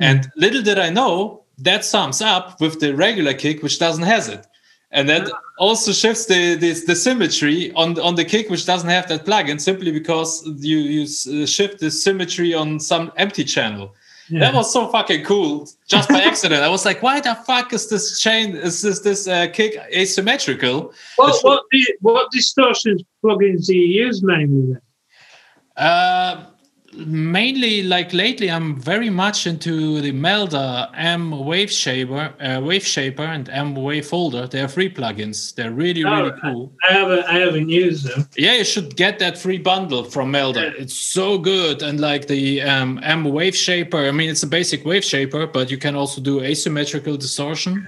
[0.00, 4.28] And little did I know that sums up with the regular kick, which doesn't has
[4.28, 4.46] it.
[4.90, 5.40] And that ah.
[5.58, 9.60] also shifts the, the, the symmetry on on the kick, which doesn't have that plugin,
[9.60, 13.94] simply because you you shift the symmetry on some empty channel.
[14.28, 14.40] Yeah.
[14.40, 16.62] That was so fucking cool, just by accident.
[16.62, 18.56] I was like, "Why the fuck is this chain?
[18.56, 21.62] Is this this uh, kick asymmetrical?" What what,
[22.00, 24.72] what distortion plugins do you use mainly?
[24.72, 24.80] Then?
[25.76, 26.46] Uh,
[26.96, 33.22] mainly like lately i'm very much into the melda m wave shaper uh, wave shaper
[33.22, 34.46] and m wave folder.
[34.46, 35.54] They're free plugins.
[35.54, 36.72] They're really oh, really cool.
[36.88, 40.62] I haven't i haven't used them yeah you should get that free bundle from melda.
[40.62, 40.82] Yeah.
[40.82, 41.82] it's so good.
[41.82, 45.70] And like the um, m wave shaper i mean it's a basic wave shaper but
[45.70, 47.86] you can also do asymmetrical distortion.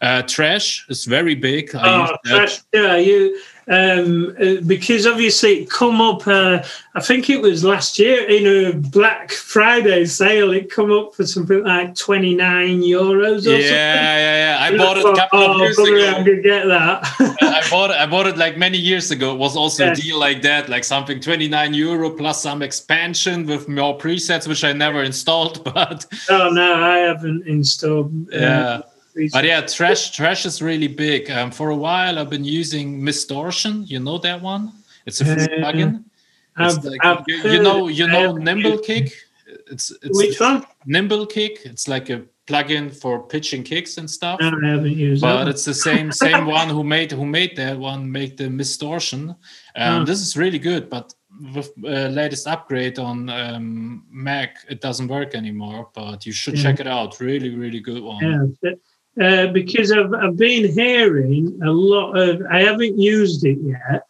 [0.00, 1.74] Uh, trash is very big.
[1.74, 2.60] I oh, trash!
[2.72, 6.26] Yeah, you um, uh, because obviously it come up.
[6.26, 6.62] Uh,
[6.94, 10.52] I think it was last year in a Black Friday sale.
[10.52, 13.44] It come up for something like twenty nine euros.
[13.44, 14.58] yeah, yeah, yeah.
[14.60, 16.08] I bought it a couple oh, of years ago.
[16.08, 17.04] I'm gonna get that.
[17.42, 17.96] I bought it.
[17.96, 19.34] I bought it like many years ago.
[19.34, 19.92] It was also yeah.
[19.92, 24.48] a deal like that, like something twenty nine euro plus some expansion with more presets,
[24.48, 25.64] which I never installed.
[25.78, 28.32] But oh no, I haven't installed.
[28.32, 28.82] Uh,
[29.18, 31.30] yeah but yeah, trash trash is really big.
[31.30, 33.88] Um, for a while, I've been using Mistortion.
[33.88, 34.72] You know that one?
[35.06, 36.04] It's a free uh, plugin.
[36.60, 39.12] It's like, you, you, know, you know, Nimble Kick.
[39.70, 40.66] It's, it's which one?
[40.86, 41.60] Nimble Kick.
[41.64, 44.40] It's like a plugin for pitching kicks and stuff.
[44.40, 45.48] No, I haven't used but that.
[45.48, 49.36] it's the same same one who made who made that one make the Mistortion.
[49.76, 50.04] Um.
[50.04, 51.14] This is really good, but
[51.54, 55.90] with uh, latest upgrade on um, Mac, it doesn't work anymore.
[55.94, 56.62] But you should yeah.
[56.62, 57.20] check it out.
[57.20, 58.56] Really, really good one.
[58.62, 58.72] Yeah.
[59.20, 64.04] Uh, because I've, I've been hearing a lot of, I haven't used it yet,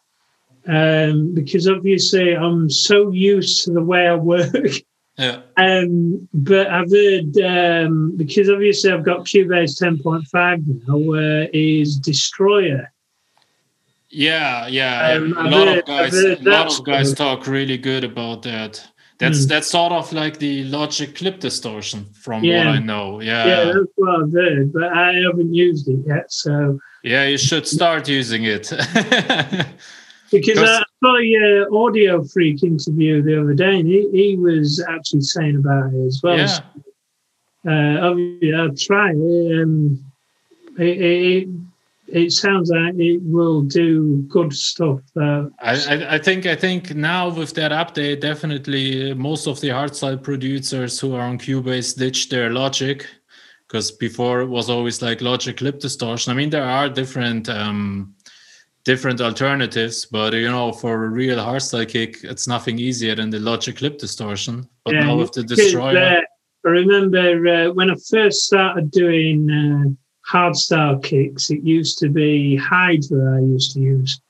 [0.67, 4.53] um, because obviously I'm so used to the way I work.
[5.17, 5.41] Yeah.
[5.57, 12.87] Um, but I've heard um, because obviously I've got Cubase 10.5 now, where is Distroyer.
[14.09, 15.11] Yeah, yeah.
[15.11, 18.87] Um, a lot heard, of guys, a lot of guys talk really good about that.
[19.19, 19.49] That's mm.
[19.49, 22.57] that's sort of like the Logic clip distortion, from yeah.
[22.59, 23.21] what I know.
[23.21, 26.31] Yeah, yeah, that's what I've heard, but I haven't used it yet.
[26.31, 28.69] So yeah, you should start using it.
[30.31, 35.57] because I saw your Audiofreq interview the other day, and he, he was actually saying
[35.57, 36.37] about it as well.
[36.37, 36.45] Yeah.
[36.45, 36.63] So,
[37.67, 39.61] uh, I'll try it.
[39.61, 40.05] Um,
[40.77, 41.49] it, it,
[42.11, 44.99] it sounds like it will do good stuff.
[45.15, 49.69] Uh, I, I think I think now with that update, definitely uh, most of the
[49.69, 53.05] hardstyle producers who are on Cubase ditch their Logic
[53.67, 56.31] because before it was always like Logic clip distortion.
[56.31, 58.15] I mean, there are different um,
[58.83, 63.39] different alternatives, but you know, for a real hardstyle kick, it's nothing easier than the
[63.39, 64.67] Logic clip distortion.
[64.83, 66.21] But yeah, now with the Distroyer, uh,
[66.65, 69.97] I remember uh, when I first started doing
[70.29, 71.49] uh, hardstyle kicks.
[71.49, 73.37] It used to be Hydra.
[73.37, 74.21] I used to use.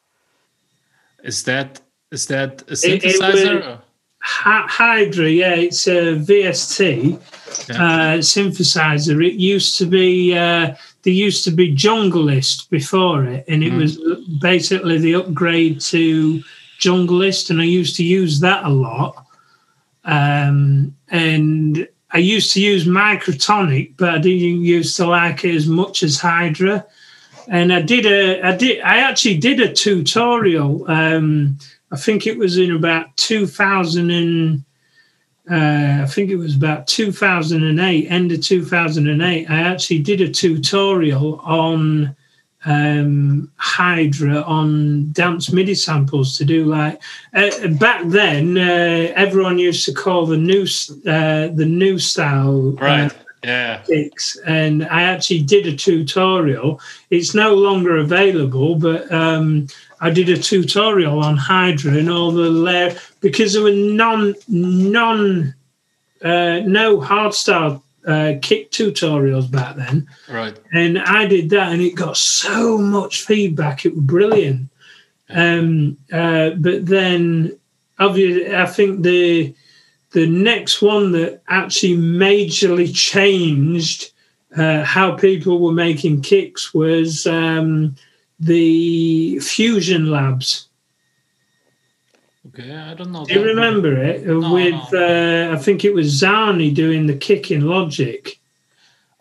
[1.24, 1.82] Is that
[2.12, 3.58] is that a synthesizer?
[3.58, 3.80] It, it
[4.22, 7.20] Hydra, yeah, it's a VST
[7.70, 7.76] yeah.
[7.76, 9.26] uh, synthesizer.
[9.26, 13.78] It used to be uh, there used to be Junglist before it, and it mm.
[13.78, 13.98] was
[14.42, 16.44] basically the upgrade to
[16.80, 19.26] Junglist, and I used to use that a lot.
[20.04, 25.68] Um, and I used to use Microtonic, but I didn't used to like it as
[25.68, 26.86] much as Hydra.
[27.48, 30.90] And I did a, I did, I actually did a tutorial.
[30.90, 31.58] Um,
[31.92, 34.64] I think it was in about 2000 and,
[35.50, 39.50] uh, I think it was about 2008, end of 2008.
[39.50, 42.16] I actually did a tutorial on
[42.66, 47.02] um, Hydra on dance MIDI samples to do like
[47.34, 48.58] uh, back then.
[48.58, 50.64] Uh, everyone used to call the new
[51.08, 53.12] uh, the new style uh, right.
[53.44, 53.82] yeah.
[53.84, 56.82] Kicks, and I actually did a tutorial.
[57.10, 59.68] It's no longer available, but um,
[60.02, 65.54] I did a tutorial on Hydra and all the layer because there were non non
[66.22, 70.08] uh, no hardstyle uh, kick tutorials back then.
[70.28, 70.58] Right.
[70.74, 73.86] And I did that, and it got so much feedback.
[73.86, 74.70] It was brilliant.
[75.30, 77.58] Um, uh, but then,
[78.00, 79.54] obviously, I think the
[80.12, 84.12] the next one that actually majorly changed
[84.58, 87.96] uh, how people were making kicks was um,
[88.40, 90.69] the Fusion Labs.
[92.60, 93.26] Okay, I don't know.
[93.26, 94.06] Do you remember one.
[94.06, 94.92] it no, with?
[94.92, 95.50] No.
[95.52, 98.38] Uh, I think it was Zany doing the kick in Logic.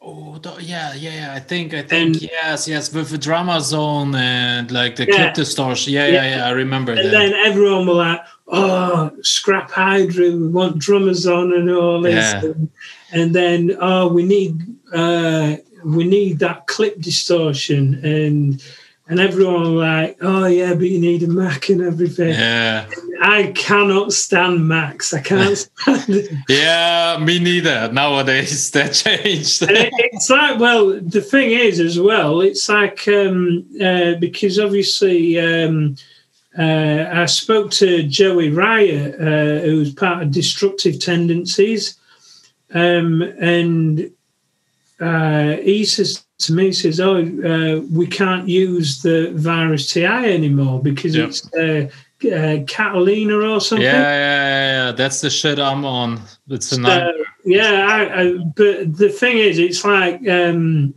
[0.00, 4.96] Oh yeah, yeah, I think I think and, yes, yes, with the Drumazon and like
[4.96, 5.92] the yeah, clip distortion.
[5.92, 7.10] Yeah, yeah, yeah, yeah I remember and that.
[7.10, 12.44] then everyone were like, "Oh, scrap Hydra, we want Drumazon and all this." Yeah.
[12.44, 12.70] And,
[13.12, 18.62] and then, oh, we need uh, we need that clip distortion and
[19.08, 22.28] and everyone like, oh yeah, but you need a Mac and everything.
[22.28, 22.88] Yeah.
[23.22, 25.14] I cannot stand Macs.
[25.14, 26.30] I can't stand it.
[26.48, 27.90] yeah, me neither.
[27.90, 29.62] Nowadays that changed.
[29.62, 35.40] it, it's like, well, the thing is as well, it's like um, uh, because obviously
[35.40, 35.96] um,
[36.58, 41.96] uh, I spoke to Joey Riot, uh, who's part of Destructive Tendencies,
[42.74, 44.10] um, and
[45.00, 50.80] uh, he says to me says, "Oh, uh, we can't use the virus TI anymore
[50.82, 51.28] because yep.
[51.28, 51.88] it's uh,
[52.32, 56.20] uh, Catalina or something." Yeah, yeah, yeah, That's the shit I'm on.
[56.48, 57.12] It's a so,
[57.44, 60.94] Yeah, I, I, but the thing is, it's like um,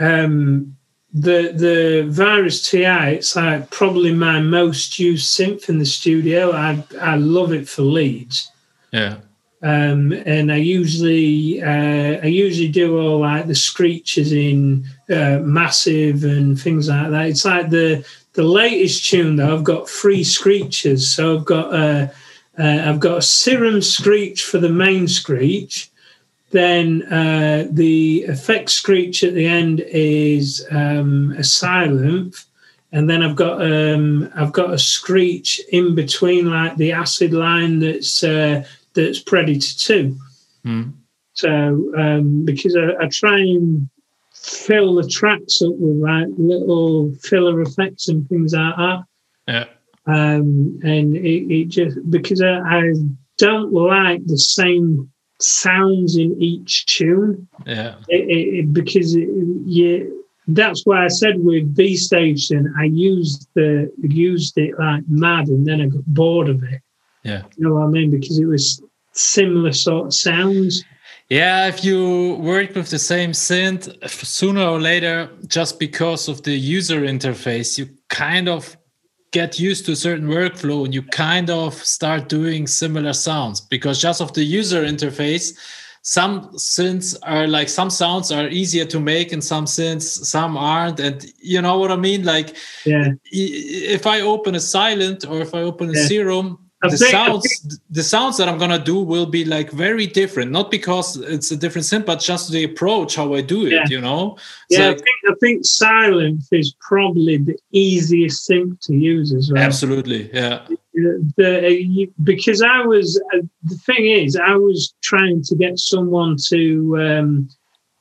[0.00, 0.76] um,
[1.12, 3.16] the the virus TI.
[3.16, 6.52] It's like probably my most used synth in the studio.
[6.52, 8.50] I I love it for leads.
[8.90, 9.16] Yeah.
[9.60, 16.22] Um, and I usually uh, I usually do all like the screeches in uh, massive
[16.22, 17.26] and things like that.
[17.26, 19.56] It's like the the latest tune though.
[19.56, 24.44] I've got three screeches, so I've got a, uh, uh, I've got a serum screech
[24.44, 25.90] for the main screech.
[26.50, 32.44] Then uh, the effect screech at the end is um, a Sylenth,
[32.92, 37.80] and then I've got um, I've got a screech in between, like the acid line
[37.80, 38.64] that's uh,
[39.02, 40.16] that's Predator 2.
[40.66, 40.92] Mm.
[41.34, 43.88] So, um, because I, I, try and
[44.34, 49.04] fill the tracks up with like little filler effects and things like that.
[49.46, 49.64] Yeah.
[50.06, 52.92] um, and it, it just because I, I
[53.38, 57.46] don't like the same sounds in each tune.
[57.64, 57.94] Yeah.
[58.08, 59.28] It, it, because it,
[59.64, 60.00] yeah,
[60.48, 65.64] that's why I said with V Station, I used the used it like mad, and
[65.66, 66.80] then I got bored of it.
[67.22, 67.42] Yeah.
[67.56, 68.10] You know what I mean?
[68.10, 68.82] Because it was
[69.18, 70.84] similar sort of sounds.
[71.28, 76.52] Yeah, if you work with the same synth, sooner or later, just because of the
[76.56, 78.78] user interface, you kind of
[79.30, 84.00] get used to a certain workflow and you kind of start doing similar sounds because
[84.00, 85.56] just of the user interface
[86.02, 90.98] some synths are like some sounds are easier to make and some synths some aren't
[91.00, 92.56] and you know what i mean like
[92.86, 96.06] yeah if i open a Sylenth or if i open a yeah.
[96.06, 100.70] serum the sounds the sounds that i'm gonna do will be like very different not
[100.70, 103.84] because it's a different synth but just the approach how i do it Yeah.
[103.88, 104.36] you know
[104.70, 109.32] It's Yeah, like- I think I think Sylenth is probably the easiest synth to use
[109.32, 109.62] as well.
[109.62, 110.66] absolutely yeah
[111.36, 116.36] The, uh, because I was uh, the thing is I was trying to get someone
[116.50, 116.60] to
[117.06, 117.48] um,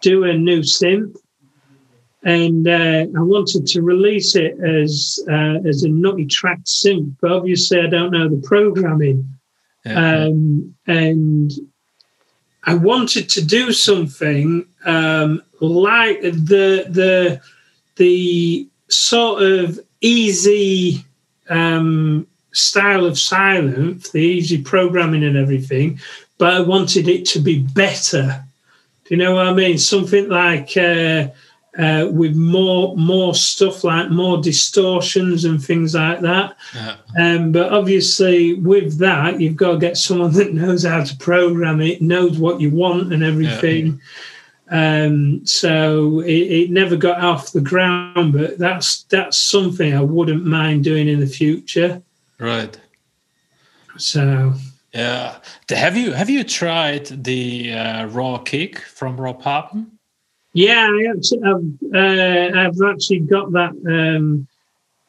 [0.01, 1.15] do a new synth,
[2.23, 7.31] and uh, I wanted to release it as uh, as a Nutty Traxx synth, but
[7.31, 9.37] obviously I don't know the programming
[9.85, 10.25] yeah.
[10.25, 11.51] um, and
[12.63, 17.41] I wanted to do something um, like the the
[17.95, 21.05] the sort of easy
[21.49, 25.99] um, style of Sylenth, the easy programming and everything,
[26.37, 28.43] but I wanted it to be better.
[29.05, 29.77] Do you know what I mean?
[29.77, 31.29] Something like uh,
[31.77, 36.57] uh, with more more stuff like more distortions and things like that.
[36.73, 36.95] yeah.
[37.19, 41.81] Um, but obviously, with that, you've got to get someone that knows how to program
[41.81, 44.01] it, knows what you want and everything.
[44.69, 50.45] Um, so it, it never got off the ground, but that's that's something I wouldn't
[50.45, 52.01] mind doing in the future.
[52.39, 52.77] right
[53.97, 54.53] So
[54.93, 55.37] Yeah.
[55.69, 59.96] Have you have you tried the uh, raw kick from Rob Papen?
[60.57, 64.47] Yeah, I actually, I've, uh, I've actually got that um,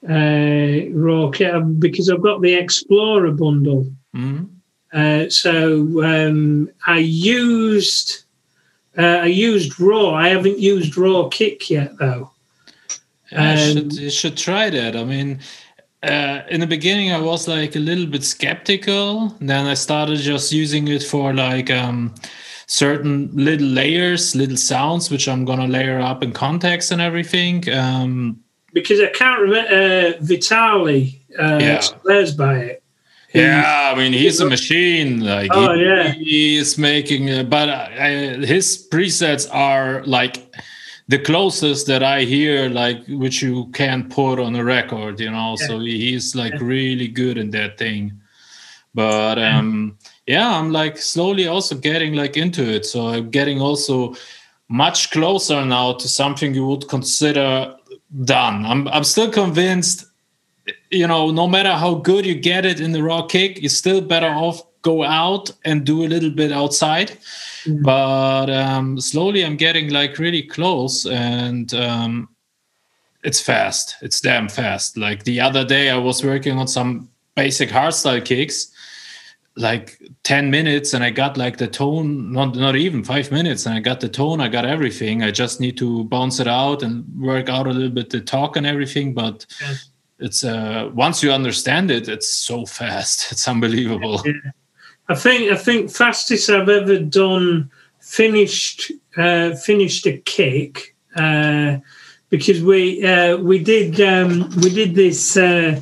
[0.07, 3.87] uh, raw kit um, because I've got the Explorer bundle.
[4.13, 4.45] hmm
[4.93, 5.53] Uh, so
[6.05, 8.25] um, I used
[8.99, 10.13] uh, I used raw.
[10.25, 12.31] I haven't used raw kick yet though.
[13.33, 14.97] Um, should, you should try that.
[14.97, 15.41] I mean,
[16.03, 19.35] uh, in the beginning, I was like a little bit skeptical.
[19.41, 22.15] Then I started just using it for like um,
[22.69, 27.69] certain little layers, little sounds, which I'm gonna layer up in context and everything.
[27.73, 28.41] Um,
[28.75, 31.81] Because I can't remember uh, Vitali uh, Yeah.
[31.81, 32.83] swears by it.
[33.35, 35.21] Yeah, I mean he's a machine.
[35.21, 36.13] Like Oh, he, yeah.
[36.13, 40.55] he is making, uh, but uh, his presets are like
[41.09, 45.21] the closest that I hear, like which you can put on a record.
[45.21, 48.13] You know, so he- he's like really good in that thing.
[48.95, 49.97] But um,
[50.29, 52.87] yeah, I'm like slowly also getting like into it.
[52.87, 54.15] So I'm getting also
[54.69, 57.75] much closer now to something you would consider
[58.25, 58.65] done.
[58.65, 60.05] I'm I'm still convinced
[60.91, 64.01] you know, no matter how good you get it in the raw kick, you're still
[64.01, 67.19] better off go out and do a little bit outside.
[67.83, 72.29] But um, slowly, I'm getting like really close, and um,
[73.25, 73.97] it's fast.
[74.01, 74.97] It's damn fast.
[74.97, 78.73] Like the other day, I was working on some basic hardstyle kicks,
[79.59, 82.33] like 10 minutes, and I got like the tone.
[82.33, 84.41] Not not even five minutes, and I got the tone.
[84.41, 85.23] I got everything.
[85.23, 88.57] I just need to bounce it out and work out a little bit the tok
[88.57, 89.15] and everything.
[89.15, 89.75] But Yeah.
[90.21, 94.21] it's uh once you understand it it's so fast it's unbelievable
[95.09, 101.79] I think I think fastest I've ever done finished uh, finished a kick uh,
[102.31, 105.81] because we uh, we did um, we did this uh,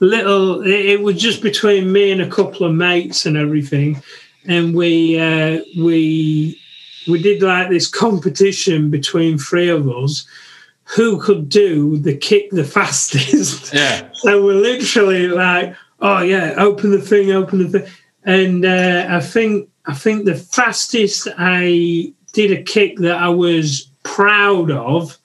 [0.00, 0.62] little.
[0.62, 4.00] It, it was just between me and a couple of mates and everything,
[4.46, 6.60] and we uh, we
[7.08, 10.26] we did like this competition between three of us.
[10.96, 13.74] Who could do the kick the fastest?
[13.74, 17.92] yeah So we're literally like, oh yeah, open the thing, open the thing,
[18.24, 23.90] and uh, I think I think the fastest I did a kick that I was
[24.04, 25.18] proud of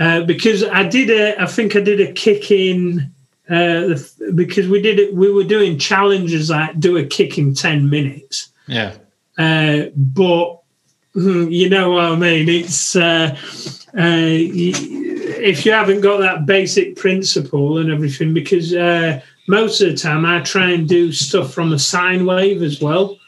[0.00, 3.12] uh, because I did a I think I did a kick in
[3.48, 3.96] uh,
[4.34, 8.48] because we did it we were doing challenges like do a kick in ten minutes,
[8.66, 8.94] yeah
[9.40, 10.60] uh, but
[11.14, 12.48] mm, you know what I mean.
[12.48, 13.34] It's uh,
[13.94, 19.96] uh, if you haven't got that basic principle and everything, because uh, most of the
[19.96, 23.18] time I try and do stuff from a sine wave as well.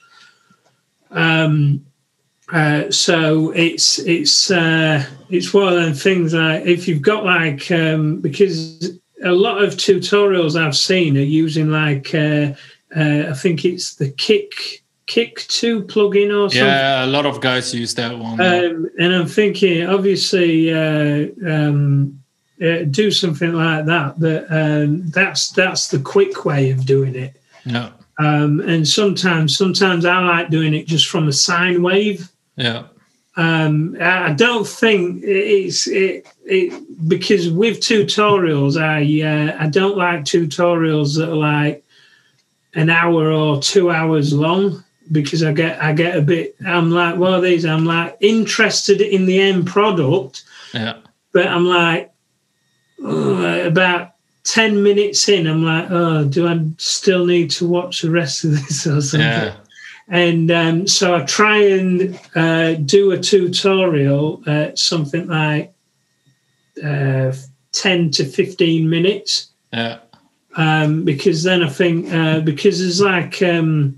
[1.10, 1.86] Um,
[2.52, 7.70] uh, so it's it's uh, it's one of them things like if you've got like
[7.70, 12.52] um, because a lot of tutorials I've seen are using like uh,
[12.94, 16.66] uh, I think it's the Kick Kick Two plugin or something.
[16.66, 18.40] Yeah, a lot of guys use that one.
[18.40, 22.22] Um, and I'm thinking, obviously, uh, um,
[22.62, 24.18] uh, do something like that.
[24.20, 27.40] That um, that's that's the quick way of doing it.
[27.64, 32.28] yeah, Um, and sometimes, sometimes I like doing it just from a sine wave.
[32.56, 32.84] yeah,
[33.34, 40.24] Um, I don't think it's it, it because with tutorials, I uh, I don't like
[40.24, 41.82] tutorials that are like
[42.74, 46.56] an hour or two hours long because I get I get a bit.
[46.66, 50.98] I'm like, well, these I'm like interested in the end product, yeah,
[51.32, 52.12] but I'm like
[53.02, 54.10] oh, about.
[54.44, 58.50] 10 minutes in, I'm like, oh, do I still need to watch the rest of
[58.50, 59.20] this or something?
[59.20, 59.54] yeah,
[60.12, 65.72] and um, so I try and uh, do a tutorial at something like
[66.84, 67.32] uh,
[67.72, 70.00] 10 to 15 minutes yeah,
[70.56, 73.96] um, because then I think uh, because there's like um,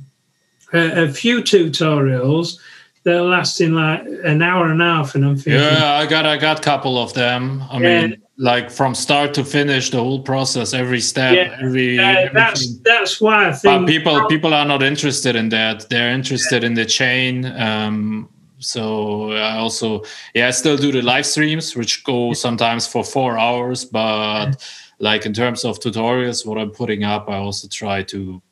[0.72, 2.60] a, a few tutorials
[3.02, 5.94] that are lasting like an hour and a half and I'm thinking yeah.
[5.94, 7.64] I got I got a couple of them.
[7.68, 11.98] I mean, like from start to finish, the whole process, every step, Yeah, every.
[11.98, 15.88] uh, that's that's why I But think people people are not interested in that.
[15.88, 17.44] They're interested in the chain.
[17.46, 18.28] Um,
[18.58, 20.02] so I also
[20.34, 23.84] yeah I still do the live streams, which go sometimes for four hours.
[23.84, 24.56] But
[24.98, 28.42] like in terms of tutorials, what I'm putting up, I also try to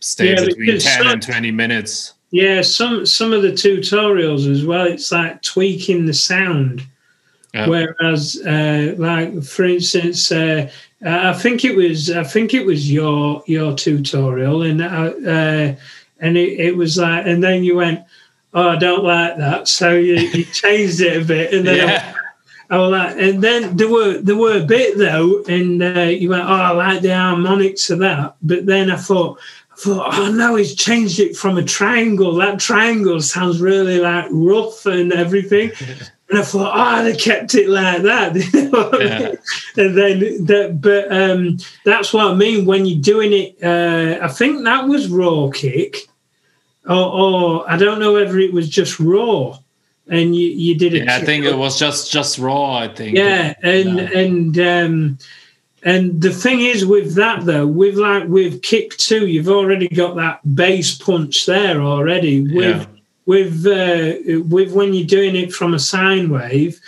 [0.00, 2.14] stay Yeah, between ten some- and twenty minutes.
[2.32, 6.82] yeah some some of the tutorials as well it's like tweaking the sound
[7.54, 7.66] Yeah.
[7.66, 10.70] Whereas, uh, like for instance, uh,
[11.04, 15.74] I think it was I think it was your your tutorial, and uh, uh,
[16.20, 18.04] and it, it was like, and then you went,
[18.54, 22.14] "Oh, I don't like that," so you, you changed it a bit, and then Yeah,
[22.70, 26.30] I was like, and then there were there were a bit though, and uh, you
[26.30, 29.40] went, "Oh, I like the harmonics of that," but then I thought.
[29.72, 32.34] I thought, oh no, he's changed it from a triangle.
[32.34, 35.72] That triangle sounds really like rough and everything.
[36.30, 38.36] And I thought, oh, they kept it like that.
[38.54, 39.18] You know what I Yeah.
[39.18, 39.38] mean?
[39.76, 43.56] And then, that, but um, that's what I mean when you're doing it.
[43.62, 46.06] Uh, I think that was raw kick,
[46.88, 49.58] or, or I don't know whether it was just raw,
[50.08, 51.04] and you, you did it.
[51.06, 52.74] yeah, I think it was just just raw.
[52.78, 53.16] I think.
[53.16, 54.18] Yeah, and Yeah.
[54.18, 55.18] and um,
[55.82, 60.14] and the thing is with that though, with like with kick two, you've already got
[60.16, 62.42] that base punch there already.
[62.42, 62.86] With Yeah.
[63.30, 64.14] With uh,
[64.54, 66.80] with when you're doing it from a sine wave.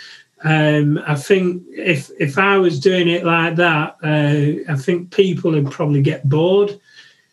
[0.43, 5.51] Um, I think if if I was doing it like that, uh, I think people
[5.51, 6.79] would probably get bored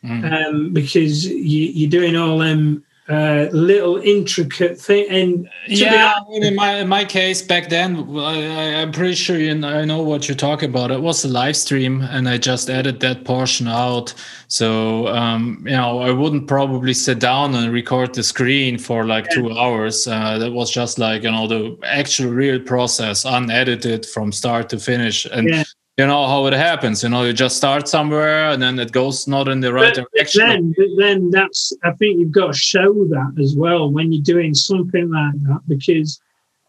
[0.02, 0.24] Mm.
[0.32, 5.06] um, because you, you're doing all them uh, little intricate thing.
[5.10, 9.36] And yeah, I mean, in my in my case back then, I, I'm pretty sure
[9.36, 10.90] you know, I know what you're talking about.
[10.90, 14.14] It was a live stream, and I just added that portion out.
[14.46, 19.28] So um, you know, I wouldn't probably sit down and record the screen for like
[19.30, 20.06] two hours.
[20.06, 24.78] Uh, that was just like you know the actual real process, unedited from start to
[24.78, 25.48] finish, and.
[25.48, 25.64] Yeah.
[26.00, 27.02] You know how it happens.
[27.02, 30.06] You know, you just start somewhere and then it goes not in the right but,
[30.14, 30.48] but direction.
[30.48, 34.22] then, but then that's I think you've got to show that as well when you're
[34.22, 36.18] doing something like that because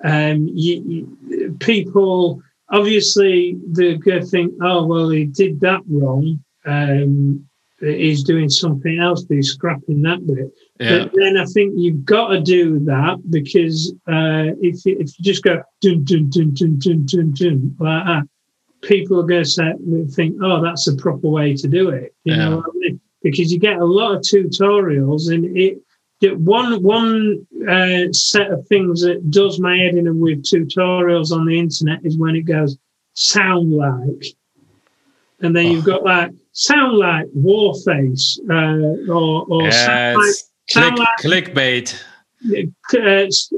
[0.04, 0.84] um, you,
[1.30, 6.44] you, people obviously they're going to think, oh well, he did that wrong.
[6.66, 7.48] Um,
[7.80, 10.52] he's doing something else, but he's scrapping that bit.
[10.78, 11.06] yeah.
[11.06, 15.24] But then I think you've got to do that because uh, if you, if you
[15.24, 18.28] just go dun dun dun dun dun dun dun like that,
[18.82, 19.74] people are going to say,
[20.10, 22.14] think, oh, that's the proper way to do it.
[22.24, 22.50] You Yeah.
[22.50, 23.00] know what I mean?
[23.22, 25.78] Because you get a lot of tutorials, and it
[26.22, 31.46] it- one one uh, set of things that does my head in with tutorials on
[31.48, 32.78] the internet is when it goes
[33.14, 34.26] sound like,
[35.42, 41.24] and then you've got like sound like Warface uh, or or Yeah, sound like it's
[41.24, 42.04] click, like- clickbait.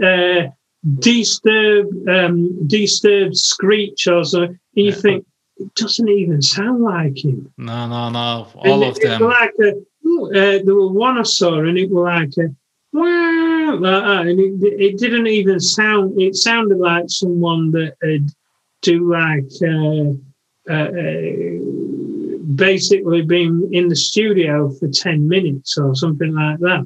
[0.03, 0.49] uh,
[0.85, 4.91] uh, disturb um, disturb screech or so and you Yeah.
[4.91, 5.25] think
[5.57, 8.47] it doesn't even sound like him No, no, no.
[8.55, 9.21] All it- of it them.
[9.21, 12.49] was like a, uh, there were one I saw and it was like a
[12.91, 18.29] wow like that, and it, it didn't even sound it sounded like someone that had
[18.81, 20.11] do like uh,
[20.69, 26.85] uh, uh, basically been in the studio for 10 minutes or something like that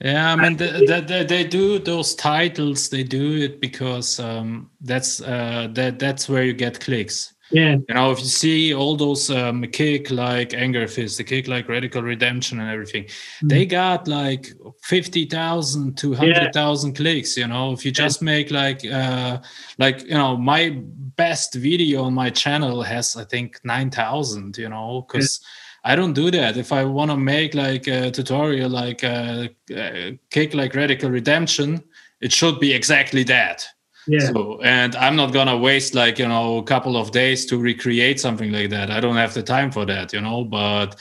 [0.00, 2.90] Yeah, I mean, they, they, do those titles.
[2.90, 7.32] They do it because um, that's uh, that that's where you get clicks.
[7.50, 7.76] Yeah.
[7.88, 12.02] You know, if you see all those um, kick like Angerfist, the kick like Radical
[12.02, 13.48] Redemption and everything, mm.
[13.48, 16.96] they got like 50,000 to 100,000 yeah.
[16.96, 17.36] clicks.
[17.36, 19.38] You know, if you just make like, uh,
[19.78, 20.76] like, you know, my
[21.16, 25.40] best video on my channel has, I think, 9,000, you know, because.
[25.42, 25.48] Yeah.
[25.86, 26.56] I don't do that.
[26.56, 31.82] If I want to make like a tutorial like a, a kick like Radical Redemption,
[32.20, 33.66] it should be exactly that
[34.06, 34.30] yeah.
[34.32, 38.20] So, and I'm not gonna waste like you know a couple of days to recreate
[38.20, 38.90] something like that.
[38.90, 40.44] I don't have the time for that, you know.
[40.44, 40.96] But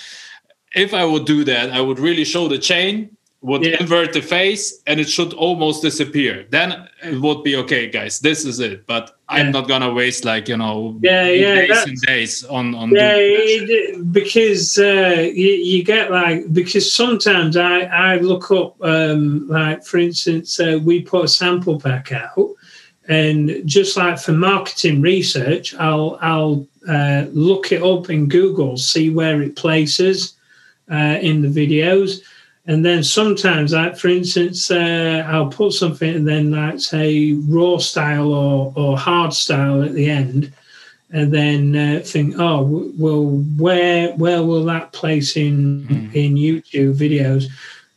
[0.74, 3.15] if I would do that, I would really show the chain,
[3.46, 3.78] would yeah.
[3.80, 6.46] invert the phase, and it should almost disappear.
[6.50, 8.20] Then it would be okay, guys.
[8.20, 8.86] This is it.
[8.88, 9.38] But yeah.
[9.38, 13.16] I'm not gonna waste like you know yeah, yeah, days and days on on yeah
[13.16, 19.86] it, because uh, you, you, get like because sometimes I I look up um, like
[19.86, 22.56] for instance uh, we put a sample pack out
[23.08, 29.10] and just like for marketing research, I'll I'll uh, look it up in Google, see
[29.10, 30.34] where it places
[30.92, 32.22] uh, in the videos,
[32.68, 37.78] and then sometimes, like for instance, uh, I'll put something and then like say raw
[37.78, 40.52] style or or hard style at the end,
[41.12, 43.26] and then uh, think, oh, well,
[43.58, 46.16] where where will that place in mm.
[46.16, 47.50] in YouTube videos?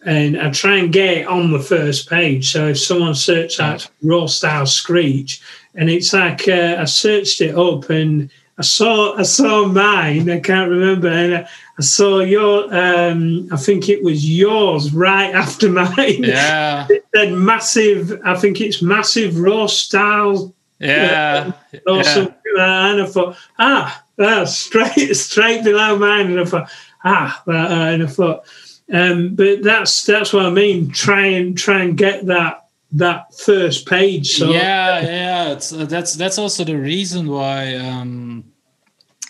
[0.05, 2.53] and I try and get it on the first page.
[2.53, 5.41] So if someone searches that raw style screech,
[5.75, 10.28] and it's like uh, I searched it up and I saw I saw mine.
[10.28, 11.48] I can't remember, and I,
[11.78, 12.74] I saw your.
[12.74, 16.24] Um, I think it was yours right after mine.
[16.24, 18.20] Yeah, it said massive.
[18.24, 20.54] I think it's massive raw style.
[20.80, 22.02] Yeah, uh, or yeah.
[22.02, 22.34] something.
[22.59, 26.70] and I thought, ah, that's straight straight below mine, and I thought,
[27.04, 28.44] ah, uh, and I thought
[28.92, 30.90] um, but that's that's what I mean.
[30.90, 34.36] Try and try and get that that first page.
[34.36, 38.47] So yeah, yeah, it's, uh, that's that's also the reason why um,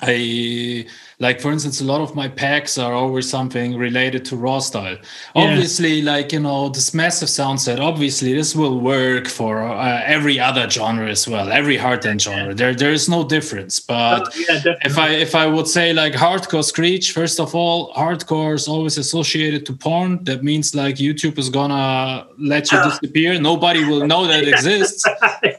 [0.00, 0.86] I
[1.18, 4.96] like for instance a lot of my packs are always something related to raw style.
[5.34, 5.42] Yeah.
[5.42, 10.38] obviously like you know this massive sound set obviously this will work for uh, every
[10.38, 12.54] other genre as well every hard dance genre.
[12.54, 16.12] There there is no difference but oh, yeah, if i if i would say like
[16.12, 20.22] hardcore screech first of all hardcore is always associated to porn.
[20.24, 23.40] That means like youtube is gonna let you disappear.
[23.40, 25.04] Nobody will know that exists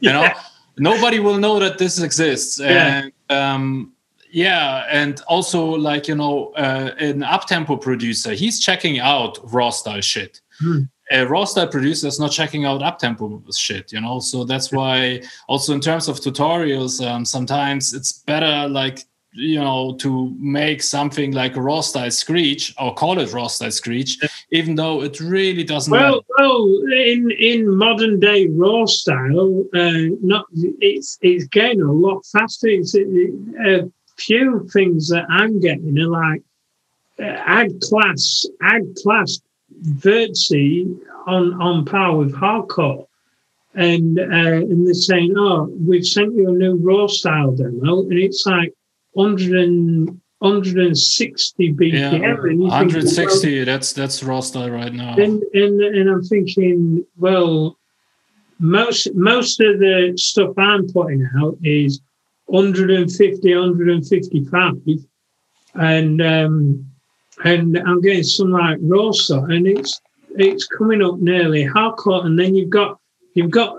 [0.02, 0.30] you know?
[0.78, 2.62] Nobody will know that this exists.
[2.62, 3.92] And um
[4.32, 10.02] yeah and also like you know uh, an uptempo producer he's checking out raw style
[10.02, 10.42] shit.
[10.64, 10.90] Mm.
[11.12, 14.20] a raw style producer is not checking out uptempo shit you know?
[14.20, 19.96] So that's why also in terms of tutorials um, sometimes it's better like you know
[20.00, 24.18] to make something like a raw style screech or call it raw style screech
[24.52, 30.46] even though it really doesn't well well in in modern day raw style uh, not
[30.82, 32.68] it's it's getting a lot faster.
[32.68, 33.88] It's uh,
[34.20, 36.42] few things that I'm getting are like
[37.20, 39.40] uh, ag class, ag class
[39.82, 40.88] virtually
[41.28, 43.06] on on par with hardcore.
[43.76, 48.14] And uh, and they're saying, oh, we've sent you a new raw style demo, and
[48.14, 48.74] it's like
[49.14, 52.22] 100 160 BPM.
[52.22, 53.42] Yeah, 160.
[53.42, 55.16] Think, well, that's that's raw style right now.
[55.16, 57.78] And, and and I'm thinking, well,
[58.60, 62.00] most most of the stuff I'm putting out is
[62.52, 64.76] 150, 155,
[65.76, 66.86] and um,
[67.44, 72.56] and I'm getting some like rosa, and it's it's coming up nearly hardcore, and then
[72.56, 73.00] you've got
[73.34, 73.78] you've got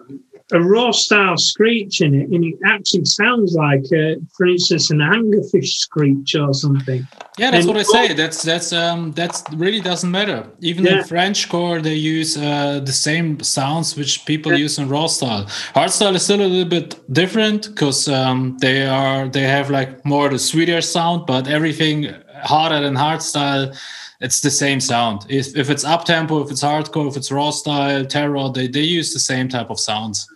[0.52, 4.98] a raw style screech in it, and it actually sounds like, uh, for instance, an
[4.98, 7.06] Angerfist screech or something.
[7.38, 8.14] Yeah, that's and what I say.
[8.14, 10.46] That's that's um that's really doesn't matter.
[10.60, 10.98] Even yeah.
[10.98, 14.58] in Frenchcore, they use uh, the same sounds which people yeah.
[14.58, 15.44] use in raw style.
[15.74, 20.28] Hardstyle is still a little bit different because um, they are they have like more
[20.28, 23.74] the sweeter sound, but everything harder than hardstyle
[24.20, 25.24] it's the same sound.
[25.28, 28.82] If, if it's up tempo, if it's hardcore, if it's raw style, terror, they, they
[28.82, 30.28] use the same type of sounds.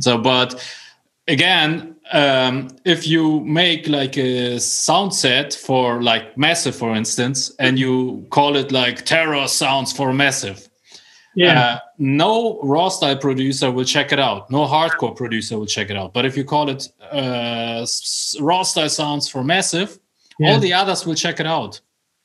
[0.00, 0.62] So, but
[1.28, 7.78] again, um, if you make like a sound set for like massive, for instance, and
[7.78, 10.68] you call it like terror sounds for massive,
[11.34, 14.50] yeah, uh, no raw style producer will check it out.
[14.50, 16.14] No hardcore producer will check it out.
[16.14, 17.86] But if you call it uh,
[18.40, 19.98] raw style sounds for massive,
[20.38, 20.52] yeah.
[20.52, 21.80] all the others will check it out.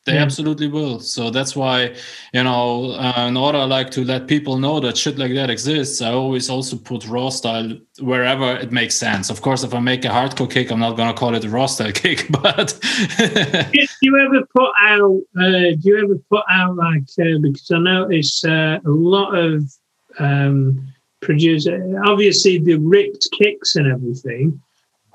[0.06, 0.24] They yeah.
[0.24, 1.00] absolutely will.
[1.00, 1.96] So that's why,
[2.34, 6.02] you know, uh, in order like to let people know that shit like that exists,
[6.02, 9.30] I always also put raw style wherever it makes sense.
[9.30, 11.68] Of course, if I make a hardcore kick, I'm not gonna call it a raw
[11.68, 12.28] style kick.
[12.32, 12.80] But
[13.18, 15.22] do you ever put out?
[15.40, 19.72] Uh, do you ever put out like uh, because I notice uh, a lot of
[20.18, 20.92] um,
[21.22, 24.60] producer, obviously the ripped kicks and everything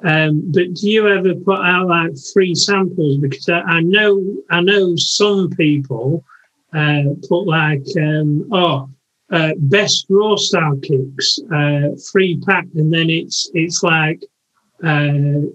[0.04, 3.18] Um, but do you ever put out like free samples?
[3.18, 6.24] Because I, I know I know some people
[6.74, 8.88] uh, put like um, oh
[9.30, 14.20] uh, best raw style kicks uh, free pack, and then it's it's like
[14.84, 15.48] uh, and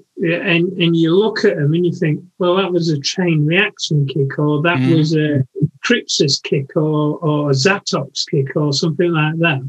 [0.82, 4.40] and you look at them and you think, well, that was a chain reaction kick,
[4.40, 4.98] or that Mhm.
[4.98, 5.46] was a
[5.86, 9.62] Crypsis kick, or or a Zatox kick, or something like that.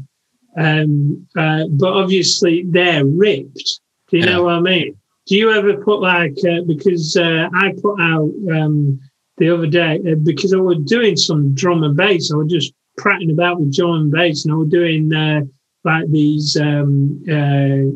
[0.57, 3.79] Um, uh, but obviously they're ripped.
[4.13, 4.33] Do you Yeah.
[4.33, 4.95] know what I mean?
[5.25, 8.99] Do you ever put like uh, because uh, I put out um,
[9.37, 12.31] the other day uh, because I was doing some drum and bass.
[12.31, 15.41] I was just prattling about with drum and bass, and I was doing uh,
[15.83, 17.89] like these um, uh,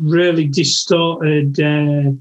[0.00, 2.12] really distorted uh,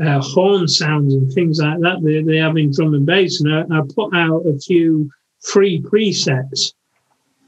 [0.00, 2.04] uh, horn sounds and things like that.
[2.04, 5.10] They they have in drum and bass, and I, I put out a few
[5.42, 6.72] free presets.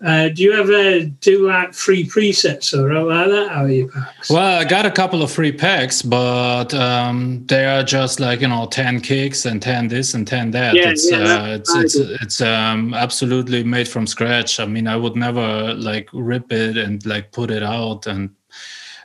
[0.04, 3.48] Uh, do you ever do like free presets or like that?
[3.48, 4.30] How are you packs?
[4.30, 8.48] Well, I got a couple of free packs, but um, they are just like you
[8.48, 10.76] know ten kicks and ten this and ten that.
[10.76, 14.60] Yeah, it's yeah, uh, that's it's it's it's um, absolutely made from scratch.
[14.60, 18.30] I mean, I would never like rip it and like put it out and.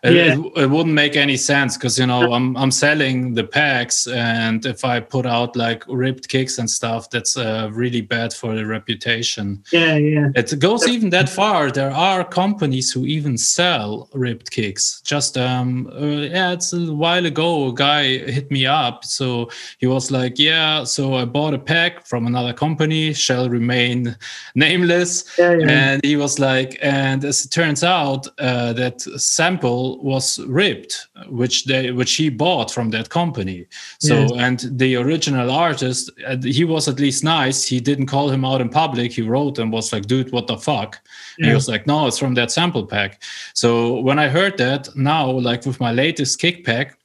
[0.04, 0.34] It, Yeah.
[0.38, 4.66] it, it wouldn't make any sense because you know I'm I'm selling the packs and
[4.66, 8.66] if I put out like ripped kicks and stuff that's uh, really bad for the
[8.66, 9.64] reputation.
[9.72, 10.28] yeah, yeah.
[10.36, 11.72] It goes even that far.
[11.72, 15.02] There are companies who even sell ripped kicks.
[15.06, 17.68] Just um, uh, yeah, it's a while ago.
[17.70, 19.50] A guy hit me up, so
[19.80, 24.18] he was like, "Yeah, so I bought a pack from another company, shall remain
[24.56, 25.70] nameless." Yeah, yeah.
[25.70, 31.66] And he was like, and as it turns out, uh, that sample was ripped, which
[31.66, 33.66] they which he bought from that company.
[34.00, 34.32] So Yes.
[34.38, 37.64] and the original artist, uh, he was at least nice.
[37.64, 39.12] He didn't call him out in public.
[39.14, 41.00] He wrote and was like, "Dude, what the fuck?"
[41.38, 43.22] And he was like, "No, it's from that sample pack."
[43.54, 46.98] So when I heard that now, like with my latest kick pack,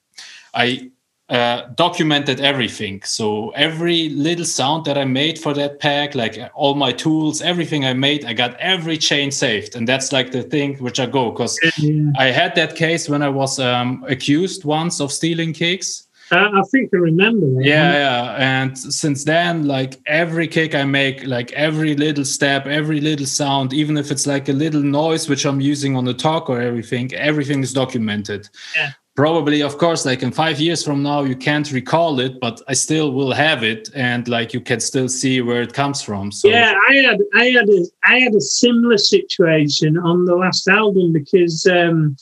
[0.55, 0.91] I
[1.29, 3.03] uh, documented everything.
[3.03, 7.85] So every little sound that I made for that pack, like all my tools, everything
[7.85, 11.31] I made, I got every chain saved, and that's like the thing which I go
[11.31, 12.13] because yeah.
[12.19, 16.09] I had that case when I was um, accused once of stealing kicks.
[16.31, 17.65] I, I think I remember that.
[17.65, 18.37] Yeah, yeah.
[18.39, 23.73] And since then, like every kick I make, like every little step, every little sound,
[23.73, 27.13] even if it's like a little noise which I'm using on the tok or everything,
[27.15, 28.49] everything is documented.
[28.77, 28.93] Yeah.
[29.19, 32.75] Probably, of course, like in five years from now, you can't recall it, but I
[32.75, 36.31] still will have it, and like you can still see where it comes from.
[36.31, 40.69] So Yeah, I had I had a I had a similar situation on the last
[40.69, 42.17] album because um,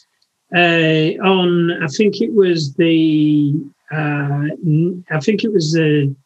[0.55, 3.53] uh, on I think it was the
[3.93, 4.47] uh,
[5.11, 6.17] I think it was the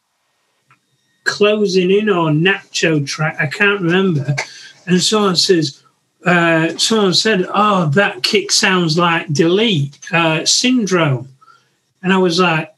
[1.24, 4.36] closing in or Nacho track I can't remember,
[4.86, 5.79] and someone says.
[6.24, 11.28] Uh, someone said, "Oh, that kick sounds like delete uh, syndrome,"
[12.02, 12.74] and I was like,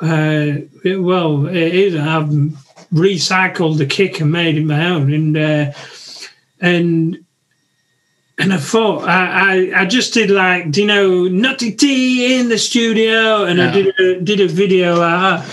[0.00, 1.96] uh, it- "Well, it is.
[1.96, 2.30] I've
[2.92, 5.12] recycled the kick and made it my own.
[5.12, 5.72] And uh,
[6.60, 7.18] and
[8.38, 12.48] and I thought I, I I just did like do you know Nutty T in
[12.48, 13.44] the studio?
[13.44, 15.44] And I did a, did a video like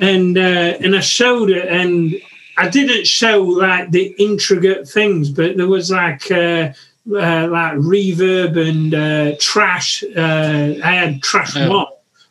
[0.00, 2.14] and uh, and I showed it and
[2.56, 6.72] I didn't show like the intricate things but there was like uh,
[7.12, 11.68] uh, like reverb and uh, trash uh, I had trash Yeah.
[11.68, 11.86] one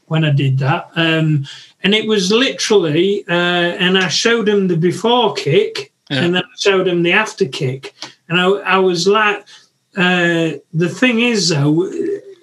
[0.08, 1.46] when I did that um,
[1.84, 3.32] and it was literally uh,
[3.84, 6.22] and I showed him the before kick Yeah.
[6.24, 7.94] and then I showed him the after kick
[8.30, 8.46] and I,
[8.76, 9.46] I was like
[9.98, 11.90] uh, the thing is though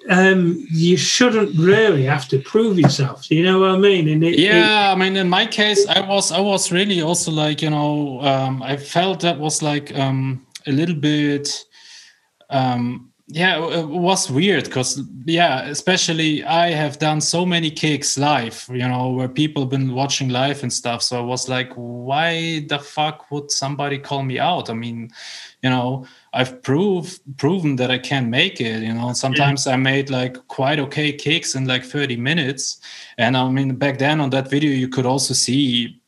[0.09, 4.07] um, you shouldn't really have to prove yourself you know what I mean?
[4.09, 7.61] And it, yeah i mean in my case i was i was really also like
[7.61, 11.65] you know um i felt that was like um a little bit
[12.49, 18.17] um yeah it it was weird because yeah especially i have done so many kicks
[18.17, 21.01] live you know where people have been watching live and stuff.
[21.01, 24.69] So i was like why the fuck would somebody call me out?
[24.69, 25.09] I mean
[25.63, 29.13] you know i've prove proven that i can make it you know.
[29.13, 32.79] Sometimes i made like quite okay kicks in like 30 minutes.
[33.17, 35.99] And i mean back then on that video you could also see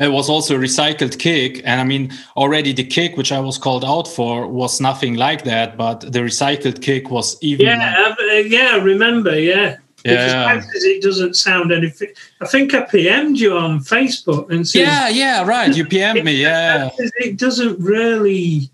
[0.00, 3.58] it was also a recycled kick and i mean already the kick which i was
[3.58, 8.38] called out for was nothing like that but the recycled kick was even yeah I,
[8.38, 9.76] uh, yeah remember yeah.
[10.04, 10.62] Yeah.
[10.72, 12.10] It doesn't sound anything.
[12.40, 15.74] I think I PM'd you on Facebook and said yeah yeah right.
[15.74, 16.90] You pm'd me yeah.
[16.96, 18.70] it doesn't really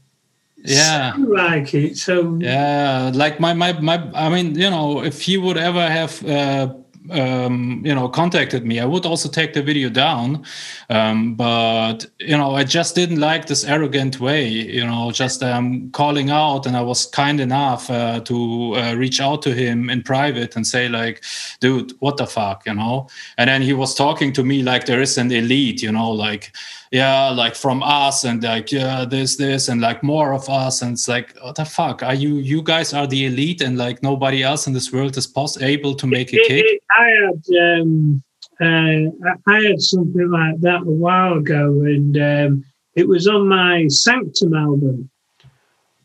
[0.65, 1.13] Yeah.
[1.13, 5.37] sound like it so yeah like my my my i mean you know if he
[5.37, 6.73] would ever have uh
[7.11, 10.45] um, you know contacted me, I would also take the video down.
[10.89, 14.49] Um, but you know, I just didn't like this arrogant way.
[14.49, 19.21] You know, just um, calling out, and I was kind enough uh, to uh, reach
[19.21, 21.25] out to him in private and say like,
[21.61, 23.09] "Dude, what the fuck," you know.
[23.39, 26.55] And then he was talking to me like there is an elite, you know, like
[26.93, 30.83] yeah, like from us and like yeah, this, this, and like more of us.
[30.83, 32.03] And it's like, what the fuck?
[32.03, 35.27] Are you you guys are the elite and like nobody else in this world is
[35.27, 36.83] possible able to make a cake?
[36.91, 38.23] I had um,
[38.61, 42.65] uh, I had something like that a while ago, and um,
[42.95, 45.09] it was on my Sanctum album.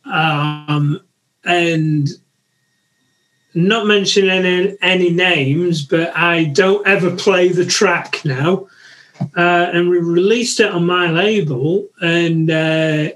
[0.06, 1.02] Um,
[1.44, 2.08] and
[3.54, 8.68] not mentioning any, any names, but I don't ever play the track now
[9.36, 11.88] uh, and we released it on my label.
[12.02, 13.10] And uh,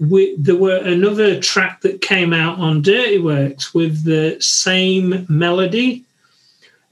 [0.00, 6.04] we, there were another track that came out on Dirty Workz with the same melody,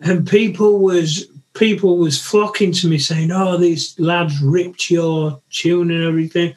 [0.00, 5.90] and people was people was flocking to me saying, "Oh, these lads ripped your tune
[5.90, 6.54] and everything."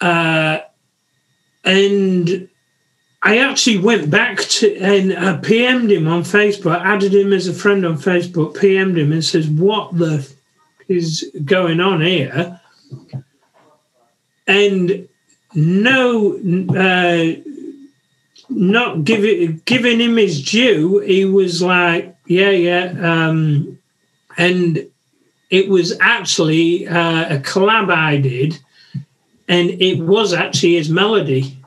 [0.00, 0.58] Uh,
[1.64, 2.48] and
[3.22, 7.54] I actually went back to and I PM'd him on Facebook, added him as a
[7.54, 10.34] friend on Facebook, PM'd him and says, What the f-
[10.86, 12.60] is going on here?
[14.46, 15.08] And
[15.54, 16.34] no,
[16.76, 17.40] uh,
[18.48, 22.94] not giving giving him his due, he was like, Yeah, yeah.
[23.02, 23.80] Um,
[24.36, 24.88] and
[25.50, 28.60] it was actually uh, a collab I did,
[29.48, 31.57] and it was actually his melody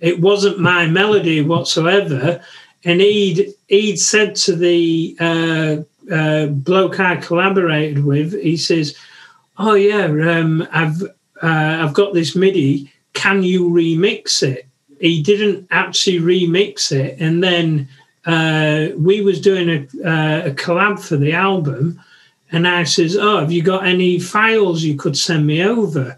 [0.00, 2.40] it wasn't my melody whatsoever.
[2.84, 5.76] And he'd he'd said to the uh,
[6.12, 8.96] uh, bloke I collaborated with, he says,
[9.58, 11.02] "Oh yeah, um, I've
[11.42, 12.92] uh, I've got this MIDI.
[13.12, 14.66] Can you remix it?"
[15.00, 17.88] He didn't actually remix it, and then
[18.24, 22.00] uh, we was doing a, uh, a collab for the album,
[22.52, 26.16] and I says, "Oh, have you got any files you could send me over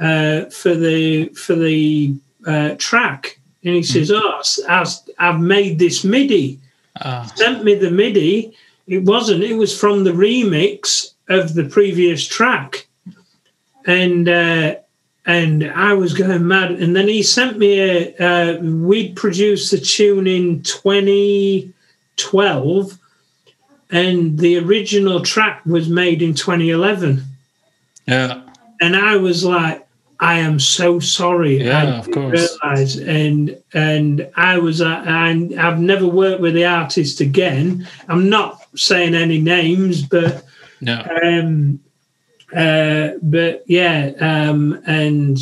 [0.00, 2.14] uh, for the for the
[2.46, 3.38] uh, track.
[3.64, 4.20] And he says, mm.
[4.22, 6.60] Oh, I've, I've made this MIDI.
[7.00, 7.26] Uh.
[7.26, 8.56] Sent me the MIDI.
[8.86, 12.86] It wasn't, it was from the remix of the previous track.
[13.86, 14.76] And, uh,
[15.28, 16.72] and I was going mad.
[16.72, 22.98] And then he sent me a, uh, we'd produced the tune in 2012,
[23.90, 27.22] and the original track was made in 2011.
[28.06, 28.42] Yeah.
[28.80, 29.86] And I was like,
[30.20, 31.64] I am so sorry.
[31.64, 32.58] Yeah, I of course.
[32.62, 37.86] Realize, and and I was uh, I, I've never worked with the artist again.
[38.08, 40.44] I'm not saying any names, but
[40.80, 41.06] no.
[41.22, 41.80] Um,
[42.54, 45.38] uh, but yeah, um, and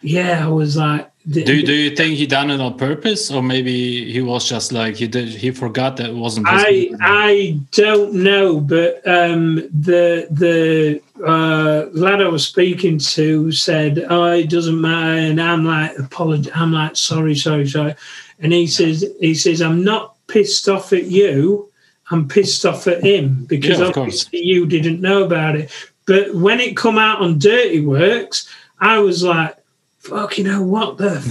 [0.00, 4.10] yeah, I was like, do do you think he done it on purpose, or maybe
[4.10, 5.28] he was just like he did?
[5.28, 6.46] He forgot that it wasn't.
[6.48, 14.06] I I don't know, but um, the the uh, lad I was speaking to said,
[14.08, 17.94] "Oh, it doesn't matter," and I'm like, "Apology." I'm like, "Sorry, sorry, sorry,"
[18.40, 21.68] and he says, "He says I'm not pissed off at you.
[22.10, 25.70] I'm pissed off at him because yeah, obviously you didn't know about it."
[26.06, 28.48] But when it come out on Dirty Workz,
[28.80, 29.57] I was like
[29.98, 31.22] fuck, you know what the.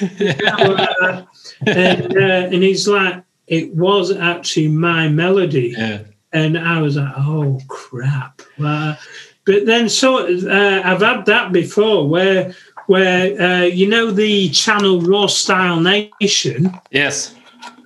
[1.66, 5.74] and, uh, and he's like, it was actually my melody.
[5.76, 6.02] Yeah.
[6.32, 8.40] And I was like, oh crap.
[8.62, 8.96] Uh,
[9.44, 12.54] but then, so uh, I've had that before where
[12.86, 16.72] where uh, you know the channel Raw Style Nation.
[16.90, 17.34] Yes.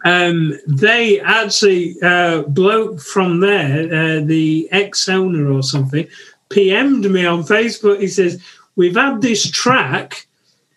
[0.05, 6.07] Um, they actually uh, bloke from there, uh, the ex owner or something,
[6.51, 8.01] PM'd me on Facebook.
[8.01, 8.41] He says,
[8.77, 10.27] "We've had this track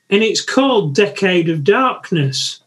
[0.10, 2.62] and it's called Decade of Darkness.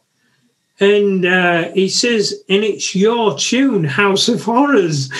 [0.80, 5.10] And uh, he says, and it's your tune, House of Horrors.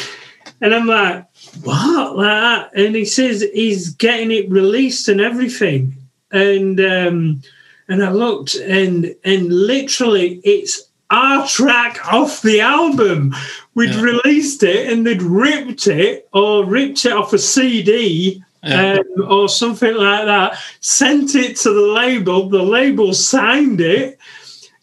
[0.61, 1.27] And I'm like,
[1.63, 2.17] what?
[2.17, 2.71] Like that?
[2.75, 5.97] And he says he's getting it released and everything.
[6.31, 7.43] And um,
[7.89, 13.35] and I looked and and literally it's our track off the album.
[13.75, 14.01] We'd yeah.
[14.01, 18.99] released it and they'd ripped it or ripped it off a CD yeah.
[18.99, 24.19] um, or something like that, sent it to the label, the label signed it,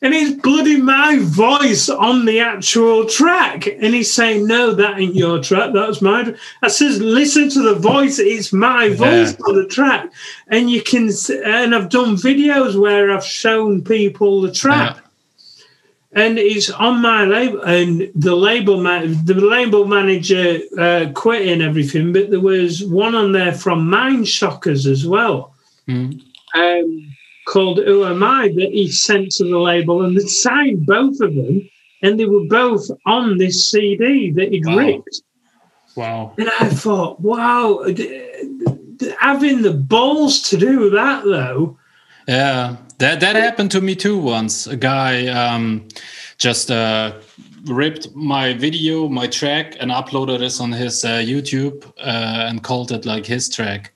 [0.02, 3.68] and it's bloody my voice on the actual track.
[3.68, 7.76] And he's saying, No, that ain't your track, that's my I says, Listen to the
[7.76, 9.46] voice, it's my voice yeah.
[9.46, 10.12] on the track.
[10.48, 11.10] And you can
[11.44, 14.96] and I've done videos where I've shown people the track.
[14.96, 15.02] Yeah
[16.14, 21.62] and it's on my label and the label man the label manager uh, quit and
[21.62, 25.54] everything but there was one on there from mind shockers as well
[25.88, 26.20] mm.
[26.56, 27.16] um,
[27.48, 31.36] called who am i that he sent to the label and they signed both of
[31.36, 31.62] them
[32.02, 34.78] and they were both on this CD that he'd Wow.
[34.78, 35.22] ripped.
[35.96, 36.34] Wow.
[36.38, 37.84] And I thought, wow,
[39.20, 41.78] having the balls to do that though.
[42.30, 44.68] Yeah, that that happened to me too once.
[44.68, 45.88] A guy um,
[46.38, 47.14] just uh,
[47.66, 52.92] ripped my video, my track, and uploaded this on his uh, YouTube uh, and called
[52.92, 53.94] it like his track.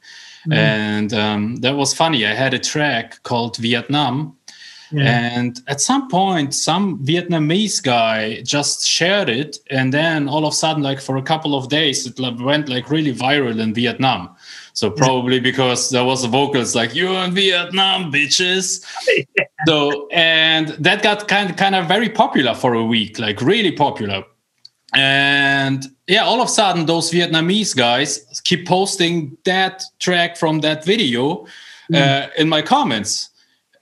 [0.52, 2.26] And um, that was funny.
[2.26, 4.36] I had a track called Vietnam,
[4.98, 10.56] and at some point, some Vietnamese guy just shared it, and then all of a
[10.56, 14.36] sudden, like for a couple of days, it went like really viral in Vietnam.
[14.74, 18.84] So probably because there was a vocals like "You're in Vietnam, bitches."
[19.68, 23.72] so and that got kind of kind of very popular for a week, like really
[23.72, 24.24] popular.
[24.96, 30.86] And yeah, all of a sudden, those Vietnamese guys keep posting that track from that
[30.86, 31.46] video
[31.94, 33.30] uh, in my comments.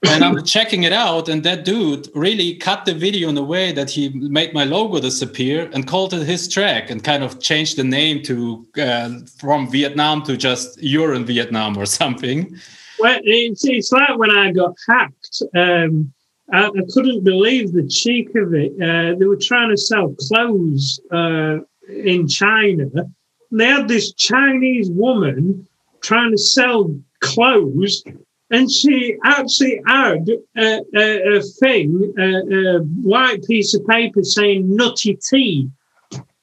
[0.04, 3.70] And I'm checking it out, and that dude really cut the video in a way
[3.72, 7.76] that he made my logo disappear and called it his track and kind of changed
[7.76, 12.56] the name to uh, from Vietnam to just "You're in Vietnam" or something.
[12.98, 15.42] Well, it's, it's like when I got hacked.
[15.56, 16.12] Um,
[16.52, 18.72] I, I couldn't believe the cheek of it.
[18.80, 22.88] Uh, they were trying to sell clothes uh, in China.
[23.50, 25.66] And they had this Chinese woman
[26.02, 28.02] trying to sell clothes,
[28.52, 34.76] and she actually had a, a, a thing, a, a white piece of paper saying
[34.76, 35.68] "Nutty T"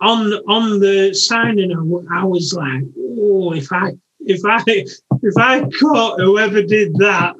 [0.01, 5.37] on on the sign, and I, I was like, "Oh, if I if I if
[5.37, 7.35] I caught whoever did that,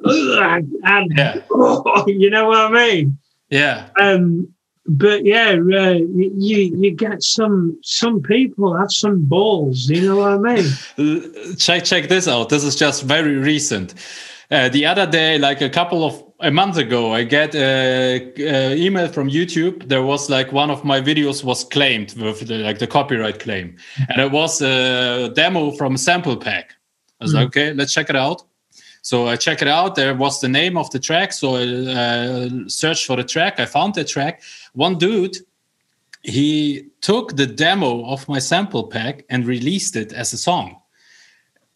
[0.84, 1.42] and Yeah.
[1.50, 3.18] oh, you know what I mean."
[3.50, 4.54] Yeah, Um,
[4.86, 9.88] but yeah, uh, you you get some some people have some balls.
[9.88, 11.56] You know what I mean?
[11.58, 12.48] Check check this out.
[12.48, 13.94] This is just very recent.
[14.50, 18.74] Uh, the other day, like a couple of a month ago, I get a, a
[18.76, 19.88] email from YouTube.
[19.88, 23.76] There was like one of my videos was claimed with the, like the copyright claim,
[24.08, 26.74] and it was a demo from a sample pack.
[27.20, 28.42] I was like, okay, let's check it out.
[29.02, 29.94] So I check it out.
[29.94, 31.32] There was the name of the track.
[31.32, 33.60] So I uh, searched for the track.
[33.60, 34.42] I found the track.
[34.72, 35.36] One dude
[36.22, 40.79] he took the demo of my sample pack and released it as a song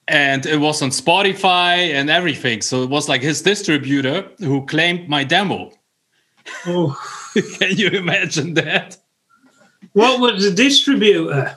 [0.08, 2.60] and it was on spotify and everything.
[2.60, 5.72] So it was like his distributor who claimed my demo.
[6.66, 6.96] Oh,
[7.58, 8.96] can you imagine that?
[9.92, 11.56] What was the distributor?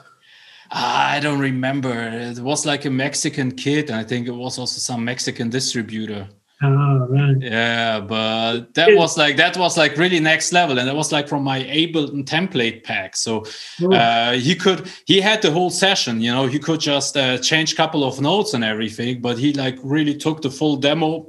[0.70, 1.92] Ah, i don't remember.
[1.92, 6.28] It was like a mexican kid and i think it was also some mexican distributor
[6.60, 7.36] Oh, right.
[7.40, 11.28] yeah but that was like that was like really next level and it was like
[11.28, 13.44] from my ableton template pack so
[13.92, 17.76] uh, he could he had the whole session you know he could just uh, change
[17.76, 21.24] couple of notes and everything but he like really took the full demo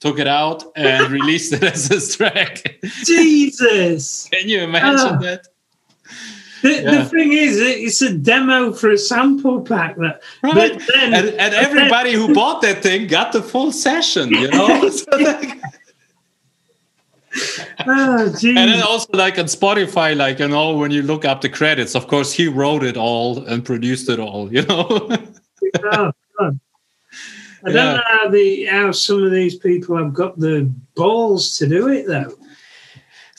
[0.00, 4.28] took it out and released it as his track Jesus.
[4.32, 5.18] can you imagine Ah.
[5.18, 5.46] that
[6.62, 6.90] The, Yeah.
[6.90, 9.96] the thing is, it's a demo for a sample pack.
[9.96, 14.30] That, right but then, and, and everybody who bought that thing got the full session
[14.30, 15.60] you know So, like,
[17.86, 21.48] oh, and then also like on spotify like you know when you look up the
[21.48, 24.86] credits of course he wrote it all and produced it all you know
[25.84, 26.60] oh, God.
[27.64, 27.94] I don't Yeah.
[27.94, 32.06] know how, the, how some of these people have got the balls to do it,
[32.06, 32.32] though.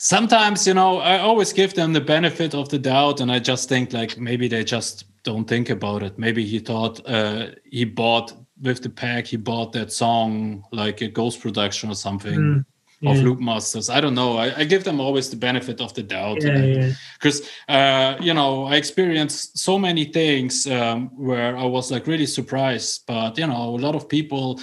[0.04, 3.68] Sometimes you know i always give them the benefit of the doubt and i just
[3.68, 8.32] think like maybe they just don't think about it maybe he thought uh, he bought
[8.60, 12.64] with the pack he bought that song like a ghost production or something Mm,
[13.10, 13.22] of yeah.
[13.24, 16.64] Loopmasters i don't know I, I give them always the benefit of the doubt Yeah,
[16.64, 16.90] yeah.
[17.16, 17.38] because
[17.68, 23.04] uh, you know i experienced so many things um, where i was like really surprised
[23.06, 24.60] but you know a lot of people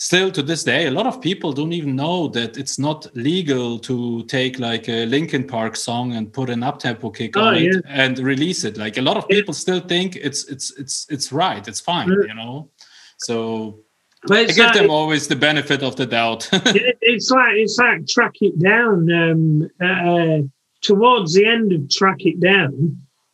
[0.00, 3.78] still to this day a lot of people don't even know that it's not legal
[3.80, 7.74] to take like a linkin park song and put an uptempo kick Oh, on it
[7.88, 9.36] and release it like a lot of Yeah.
[9.38, 12.28] people still think it's it's it's it's right it's fine Yeah.
[12.28, 12.70] you know
[13.18, 13.80] so
[14.28, 16.48] But i give like, them always the benefit of the doubt
[17.12, 18.96] it's like it's like track it down.
[19.22, 20.38] Um, uh,
[20.80, 22.72] towards the end of track it down,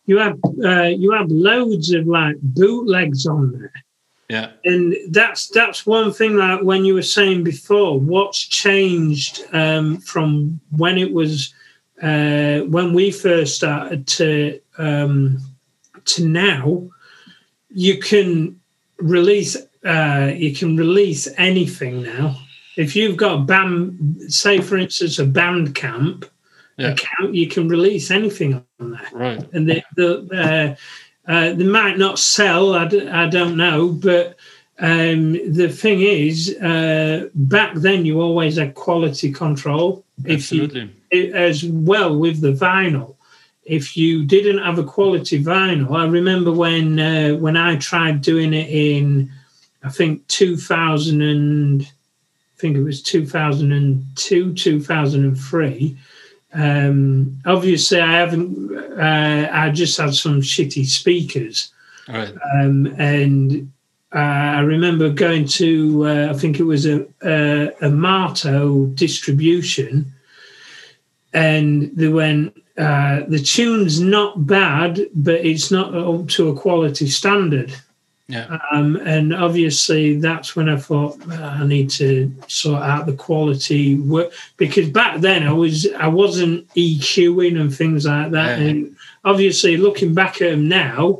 [0.09, 0.37] you have
[0.71, 3.73] uh, you have loads of like bootlegs on there.
[4.29, 4.51] Yeah.
[4.63, 10.59] And that's that's one thing that when you were saying before what's changed um, from
[10.71, 11.53] when it was
[12.01, 15.37] uh, when we first started to um,
[16.05, 16.89] to now
[17.69, 18.59] you can
[18.97, 19.55] release
[19.85, 22.35] uh, you can release anything now.
[22.77, 26.27] If you've got a band say for instance a Bandcamp
[26.77, 26.93] Yeah.
[26.93, 29.09] account you can release anything on there.
[29.13, 29.53] Right.
[29.53, 30.75] And the, the uh,
[31.27, 32.73] uh, they might not sell.
[32.73, 34.37] I, d- I don't know, but
[34.79, 40.03] um, the thing is, uh, back then you always had quality control.
[40.27, 40.81] Absolutely.
[40.81, 43.15] If you, as well with the vinyl.
[43.63, 48.53] If you didn't have a quality vinyl, I remember when uh, when I tried doing
[48.53, 49.31] it in,
[49.83, 55.97] I think 2000 and I think it was 2002, 2003.
[56.55, 58.77] Um, obviously, I haven't.
[58.97, 61.71] Uh, I just had some shitty speakers,
[62.07, 62.33] Right.
[62.59, 63.71] um, and
[64.13, 66.07] uh, I remember going to.
[66.07, 70.13] Uh, I think it was a, a a Marto distribution,
[71.33, 72.55] and they went.
[72.77, 77.73] Uh, the tune's not bad, but it's not up to a quality standard.
[78.27, 78.57] Yeah.
[78.71, 83.95] Um, and obviously, that's when I thought "Ah, I need to sort out the quality
[83.97, 88.59] work because back then I was I wasn't EQing and things like that.
[88.59, 88.65] Yeah.
[88.67, 88.95] And
[89.25, 91.19] obviously, looking back at them now,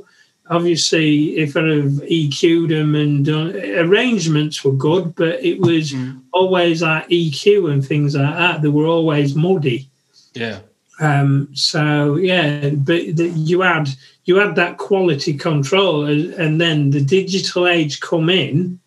[0.49, 6.21] obviously, if I'd have EQ'd them and done, arrangements were good, but it was Mm.
[6.33, 8.61] always like EQ and things like that.
[8.63, 9.87] They were always muddy.
[10.33, 10.59] Yeah.
[10.99, 13.89] Um, so yeah, but the, you had
[14.25, 18.79] you had that quality control, and, and then the digital age come in,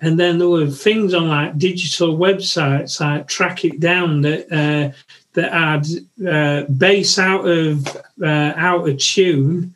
[0.00, 4.96] and then there were things on like digital websites like Track It Down that uh,
[5.34, 5.86] that had
[6.26, 7.86] uh, bass out of
[8.22, 9.74] uh, out of tune,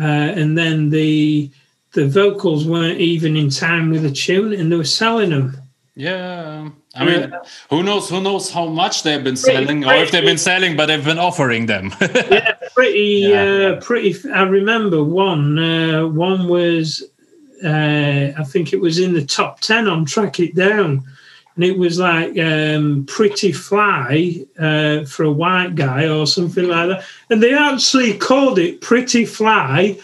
[0.00, 1.50] uh, and then the
[1.92, 5.56] the vocals weren't even in time with the tune, and they were selling them.
[5.96, 6.70] Yeah.
[6.96, 7.32] I mean,
[7.70, 8.08] who knows?
[8.08, 11.18] Who knows how much they've been selling, or if they've been selling, but they've been
[11.18, 11.92] offering them.
[12.00, 13.76] Yeah, pretty Yeah.
[13.76, 17.02] uh pretty i remember one uh one was
[17.64, 21.02] uh i think it was in the top 10 on track it down
[21.54, 26.88] and it was like um pretty fly uh for a white guy or something like
[26.88, 29.96] that and they actually called it pretty fly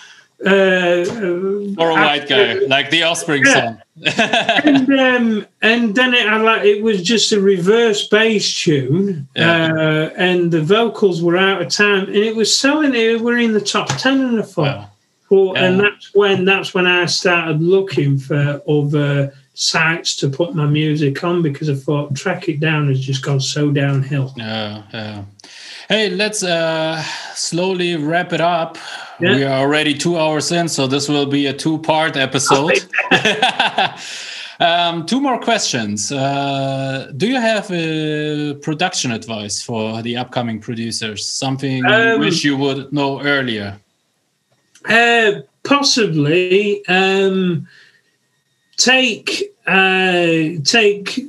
[0.46, 3.52] or a white guy, like the Offspring Yeah.
[3.54, 3.82] song.
[4.64, 9.72] and um, and then it like it was just a reverse bass tune, Yeah.
[9.74, 12.94] uh, and the vocals were out of time, and it was selling.
[12.94, 14.90] It were in the top ten, and a thought, Wow.
[15.30, 20.64] well, and that's when that's when I started looking for other sites to put my
[20.64, 24.32] music on because I thought track it down has just gone so downhill.
[24.34, 25.24] Yeah, yeah.
[25.86, 27.02] Hey, let's uh,
[27.34, 28.78] slowly wrap it up.
[29.20, 29.36] Yeah.
[29.36, 32.80] We are already two hours in, so this will be a two-part episode.
[34.60, 36.10] um, two more questions.
[36.10, 41.26] Uh, do you have a production advice for the upcoming producers?
[41.26, 43.78] Something you Um, wish you would know earlier?
[44.88, 47.68] Uh, possibly um,
[48.78, 51.20] take uh, take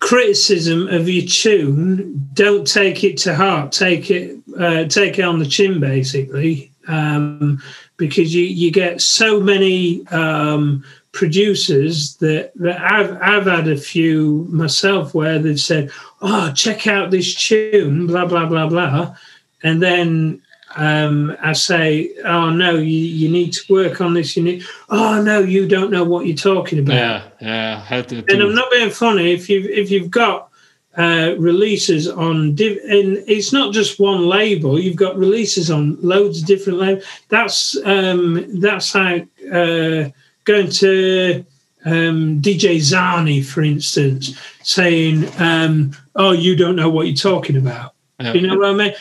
[0.00, 2.28] criticism of your tune.
[2.34, 3.72] Don't take it to heart.
[3.72, 7.62] Take it uh, take it on the chin, basically, um,
[7.96, 10.06] because you you get so many.
[10.08, 15.90] Um, producers that, that I've I've had a few myself where they've said,
[16.20, 19.16] "Oh, check out this tune," blah blah blah blah,
[19.62, 20.42] and then
[20.78, 24.36] um, I say, "Oh no, you, you need to work on this.
[24.36, 26.94] You need." Oh no, you don't know what you're talking about.
[26.94, 27.84] Yeah, yeah.
[27.84, 29.32] Had to, And I'm not being funny.
[29.32, 30.50] If you if you've got
[30.96, 34.78] uh, releases on, div- and it's not just one label.
[34.78, 37.04] You've got releases on loads of different labels.
[37.28, 40.10] That's um, that's like uh,
[40.44, 41.44] going to
[41.86, 47.94] um, DJ Zany, for instance, saying, um, "Oh, you don't know what you're talking about."
[48.20, 48.32] Yeah.
[48.34, 48.94] You know what I mean?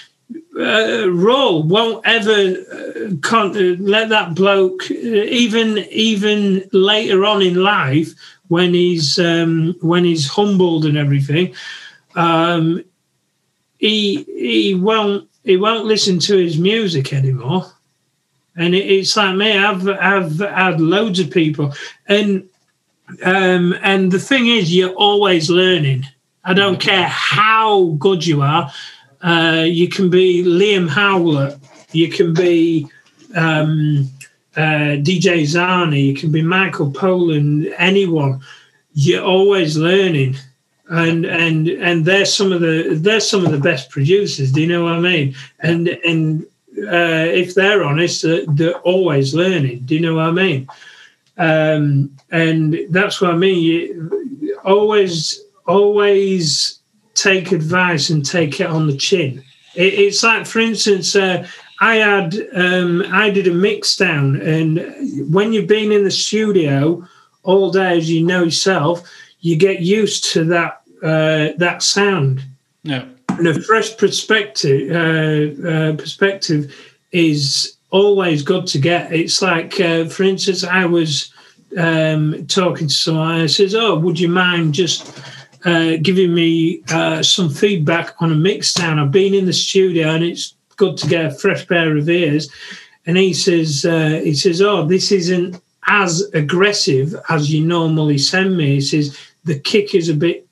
[0.57, 7.43] Uh, Roll won't ever uh, con- uh, let that bloke, uh, even even later on
[7.43, 8.13] in life,
[8.47, 11.53] when he's um, when he's humbled and everything,
[12.15, 12.83] um,
[13.77, 17.71] he he won't he won't listen to his music anymore.
[18.55, 19.55] And it, it's like me.
[19.55, 21.73] I've I've had loads of people,
[22.07, 22.49] and
[23.23, 26.05] um, and the thing is, you're always learning.
[26.43, 28.71] I don't care how good you are.
[29.21, 31.57] Uh, you can be Liam Howlett.
[31.91, 32.87] You can be
[33.35, 34.09] um,
[34.55, 36.01] uh, DJ Zany.
[36.01, 37.73] You can be Michael Poland.
[37.77, 38.41] Anyone.
[38.93, 40.37] You're always learning,
[40.89, 44.51] and and and they're some of the they're some of the best producers.
[44.51, 45.35] Do you know what I mean?
[45.59, 46.43] And and
[46.77, 49.81] uh, if they're honest, they're always learning.
[49.85, 50.67] Do you know what I mean?
[51.37, 53.61] Um, and that's what I mean.
[53.61, 56.76] You always always
[57.17, 59.43] take advice and take it on the chin.
[59.75, 61.47] It, it's like, for instance, uh,
[61.79, 64.79] I had um, I did a mix down, and
[65.31, 67.07] when you've been in the studio
[67.43, 69.07] all day, as you know yourself,
[69.41, 72.41] you get used to that uh, that sound.
[72.83, 73.05] Yeah.
[73.29, 76.75] And a fresh perspective uh, uh, perspective
[77.11, 79.13] is always good to get.
[79.13, 81.31] It's like, uh, for instance, I was
[81.77, 83.41] um, talking to someone.
[83.41, 85.21] I says, "Oh, would you mind just
[85.65, 88.99] uh, giving me uh, some feedback on a mix sound?
[88.99, 92.49] I've been in the studio and it's good to get a fresh pair of ears."
[93.05, 98.57] And he says, uh, "He says, oh, this isn't as aggressive as you normally send
[98.57, 100.47] me." He says the kick is a bit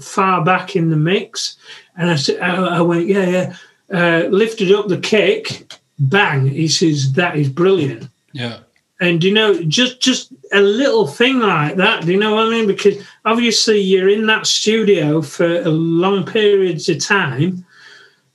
[0.00, 1.56] far back in the mix,
[1.96, 3.56] and I said, I, I went, "Yeah, yeah."
[3.92, 6.46] Uh, lifted up the kick, bang!
[6.46, 8.60] He says, "That is brilliant." Yeah.
[9.00, 12.04] And you know, just just a little thing like that.
[12.04, 12.66] Do you know what I mean?
[12.66, 17.64] Because obviously you're in that studio for long periods of time.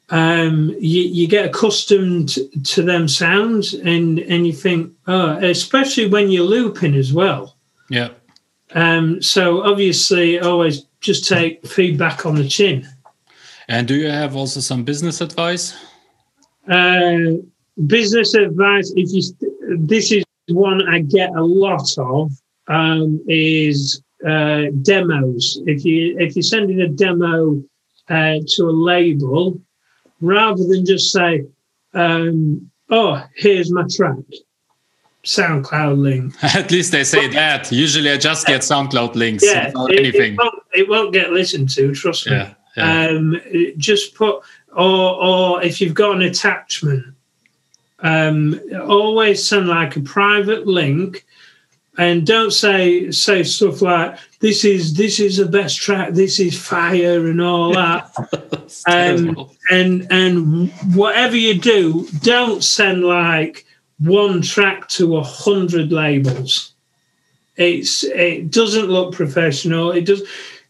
[0.09, 6.31] Um, you, you get accustomed to them sounds, and and you think, oh, especially when
[6.31, 7.55] you're looping as well.
[7.89, 8.09] Yeah.
[8.73, 12.87] Um, so obviously, always just take feedback on the chin.
[13.67, 15.75] And do you have also some business advice?
[16.67, 17.37] Uh,
[17.85, 22.31] business advice: If you, this is one I get a lot of,
[22.67, 25.59] um, is uh, demos.
[25.65, 27.61] If you if you're sending a demo
[28.09, 29.59] uh, to a label,
[30.21, 31.45] rather than just say,
[31.93, 34.17] um, "Oh, here's my track,"
[35.23, 36.33] SoundCloud link.
[36.55, 37.71] At least they say that.
[37.71, 39.43] Usually, I just get SoundCloud links.
[39.45, 40.33] Yeah, without it, anything.
[40.33, 41.93] It won't, it won't get listened to.
[41.93, 42.33] Trust me.
[42.33, 43.07] Yeah, yeah.
[43.07, 43.41] Um,
[43.77, 44.43] just put,
[44.75, 47.14] or or if you've got an attachment,
[48.05, 51.25] um, always send like a private link,
[51.97, 56.55] and don't say say stuff like this is this is the best track, this is
[56.55, 58.11] fire, and all that.
[58.87, 63.65] Um, and and whatever you do, don't send like
[63.97, 66.73] one track to a hundred labels.
[67.57, 69.91] It's it doesn't look professional.
[69.91, 70.21] It does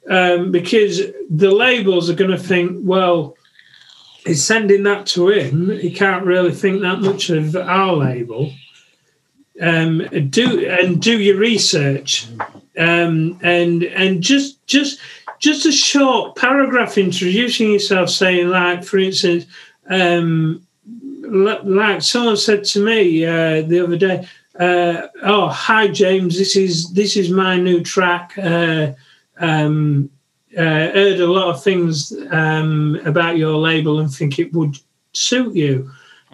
[0.10, 3.36] um, because the labels are going to think, well,
[4.26, 5.70] he's sending that to him.
[5.70, 8.52] He can't really think that much of our label.
[9.62, 12.28] Um, do and do your research,
[12.78, 15.00] um, and and just just
[15.40, 19.46] just a short paragraph introducing yourself, saying like, for instance,
[19.90, 24.28] um, like someone said to me uh, the other day,
[24.60, 28.92] uh, "Oh, hi James, this is this is my new track." Uh,
[29.38, 30.10] um,
[30.58, 34.78] uh, heard a lot of things um, about your label and think it would
[35.14, 35.92] suit you.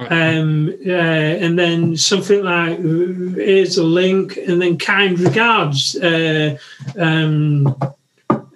[0.10, 6.58] Um, uh, and then something like uh, here's a link, and then kind regards, uh,
[6.98, 7.78] um,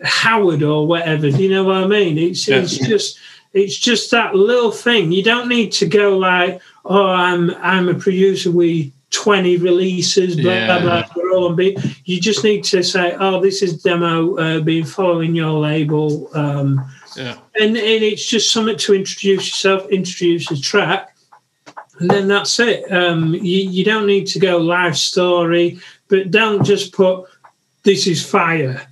[0.04, 1.30] Howard or whatever.
[1.30, 2.18] Do you know what I mean?
[2.18, 2.62] It's yeah.
[2.62, 3.20] it's just
[3.54, 5.12] it's just that little thing.
[5.12, 8.50] You don't need to go like, oh, I'm I'm a producer.
[8.50, 10.80] We 20 releases, blah, yeah.
[10.82, 15.34] blah, blah, blah, You just need to say, oh, this is demo, uh, being following
[15.34, 16.30] your label.
[16.36, 16.86] Um,
[17.16, 17.38] yeah.
[17.60, 21.16] and, and it's just something to introduce yourself, introduce a track,
[22.00, 22.92] and then that's it.
[22.92, 25.80] Um, you, you don't need to go live story,
[26.10, 27.26] but don't just put,
[27.84, 28.86] this is fire.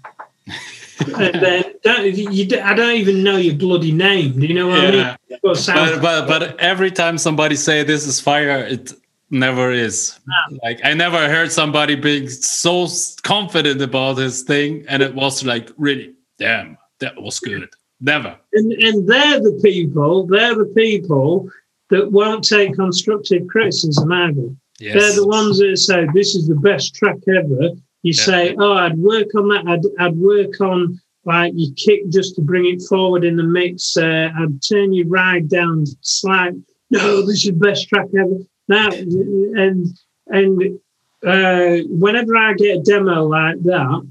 [1.17, 4.39] and then don't, you, I don't even know your bloody name.
[4.39, 5.17] Do you know what yeah.
[5.33, 5.41] I mean?
[5.41, 8.93] But, but, but every time somebody say this is fire, it
[9.33, 10.19] never is.
[10.63, 12.87] Like I never heard somebody being so
[13.23, 17.69] confident about his thing, and it was like really, damn, that was good.
[17.99, 18.37] Never.
[18.53, 20.27] and, and they're the people.
[20.27, 21.49] They're the people
[21.89, 24.49] that won't take constructive criticism either.
[24.79, 24.93] Yes.
[24.99, 27.69] They're the ones that say this is the best track ever.
[28.01, 28.23] You Yeah.
[28.23, 29.65] say, "Oh, I'd work on that.
[29.67, 33.95] I'd, I'd work on like your kick just to bring it forward in the mix.
[33.95, 36.53] Uh, I'd turn your ride down slight.
[36.89, 38.37] No, this is the best track ever.
[38.67, 39.87] Now, and
[40.27, 40.79] and
[41.25, 44.07] uh, whenever I get a demo like that,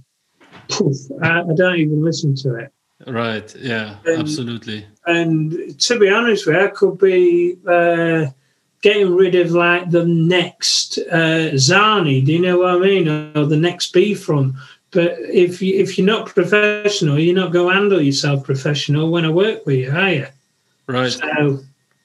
[0.69, 2.73] poof, I, I don't even listen to it.
[3.07, 3.55] Right.
[3.57, 3.97] Yeah.
[4.07, 4.87] Um, absolutely.
[5.07, 8.27] And to be honest with you, I could be uh,
[8.81, 12.21] getting rid of like the next uh, Zany.
[12.21, 13.09] Do you know what I mean?
[13.37, 14.55] Or the next B-Front.
[14.93, 19.25] But if you if you're not professional, you're not going to handle yourself professional when
[19.25, 20.27] I work with you, are you?
[20.87, 21.11] Right.
[21.11, 21.61] So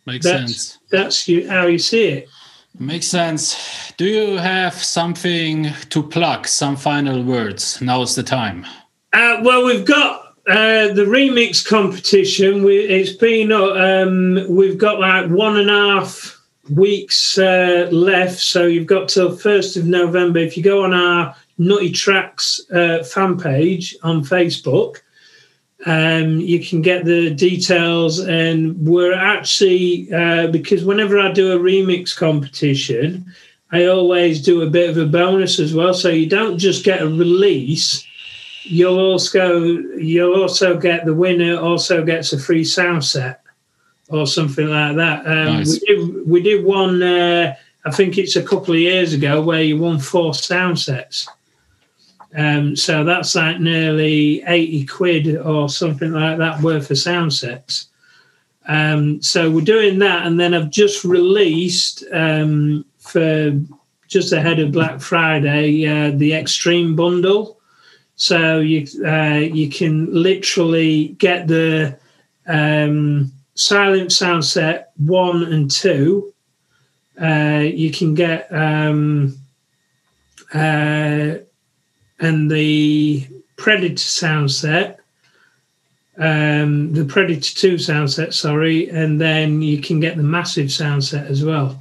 [0.05, 0.77] Makes that's sense.
[0.89, 2.29] that's you, how you see it.
[2.79, 3.91] Makes sense.
[3.97, 6.47] Do you have something to plug?
[6.47, 7.81] Some final words?
[7.81, 8.65] Now's the time.
[9.13, 12.63] Uh, well, we've got uh, the remix competition.
[12.63, 16.39] We, it's been uh, um, we've got like one and a half
[16.69, 20.39] weeks uh, left, so you've got till first of November.
[20.39, 24.97] If you go on our Nutty Traxx uh, fan page on Facebook,
[25.85, 28.19] um, you can get the details.
[28.19, 33.25] And we're actually uh, because whenever I do a remix competition.
[33.69, 37.01] I always do a bit of a bonus as well, so you don't just get
[37.01, 38.07] a release
[38.69, 39.61] you'll also
[39.97, 43.41] you'll also get the winner also gets a free sound set
[44.09, 45.25] or something like that.
[45.25, 45.79] Um, Nice.
[45.81, 47.01] We did we did one.
[47.01, 47.55] Uh,
[47.85, 51.27] I think it's a couple of years ago where you won four sound sets.
[52.35, 57.87] Um, so that's like nearly 80 quid or something like that worth of sound sets.
[58.67, 63.57] Um, so we're doing that, and then I've just released um, for
[64.07, 67.57] just ahead of Black Friday uh, the Xtreme Bundle.
[68.15, 71.97] So you uh, you can literally get the
[72.47, 76.33] um, Sylenth sound set one and two.
[77.19, 79.37] Uh, you can get um,
[80.53, 81.35] uh,
[82.19, 84.99] and the Predator sound set,
[86.17, 91.03] um, the Predator 2 sound set, sorry, and then you can get the massive sound
[91.03, 91.79] set as well.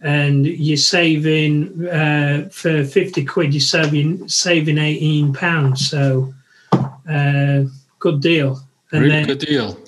[0.00, 5.88] And you're saving uh, for 50 quid, you're saving, saving 18 pounds.
[5.88, 6.34] So,
[6.72, 7.64] uh,
[7.98, 8.60] good deal.
[8.92, 9.78] And really then, good deal.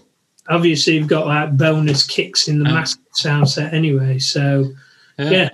[0.49, 2.75] Obviously, you've got like bonus kicks in the yeah.
[2.75, 4.19] massive sound set anyway.
[4.19, 4.73] So,
[5.19, 5.31] yeah.
[5.31, 5.51] yeah.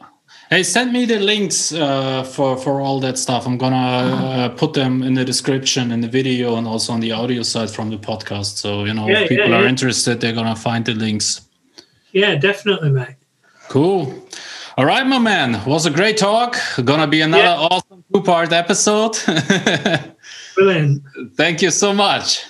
[0.53, 3.47] Hey, send me the links uh, for for all that stuff.
[3.47, 7.11] I'm gonna uh, put them in the description in the video and also on the
[7.11, 8.59] audio side from the podcast.
[8.59, 9.69] So you know, yeah, if people yeah, are yeah.
[9.71, 11.49] interested, they're gonna find the links.
[12.13, 13.17] Yeah, definitely, mate.
[13.71, 14.13] Cool.
[14.77, 15.65] All right, my man.
[15.65, 16.59] Was a great talk.
[16.85, 19.17] Gonna be another awesome two-part episode.
[20.55, 21.03] Brilliant.
[21.35, 22.45] Thank you so much.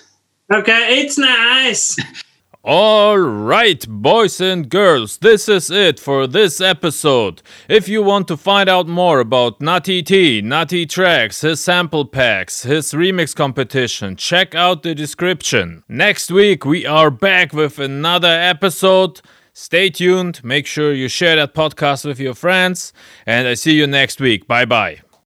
[0.52, 1.96] Okay, it's nice.
[2.64, 7.42] Alright, boys and girls, this is it for this episode.
[7.68, 12.62] If you want to find out more about Nutty T, Nutty Traxx, his sample packs,
[12.62, 15.82] his remix competition, check out the description.
[15.88, 19.20] Next week, we are back with another episode.
[19.52, 22.92] Stay tuned, make sure you share that podcast with your friends,
[23.26, 24.46] and I see you next week.
[24.46, 25.00] Bye bye.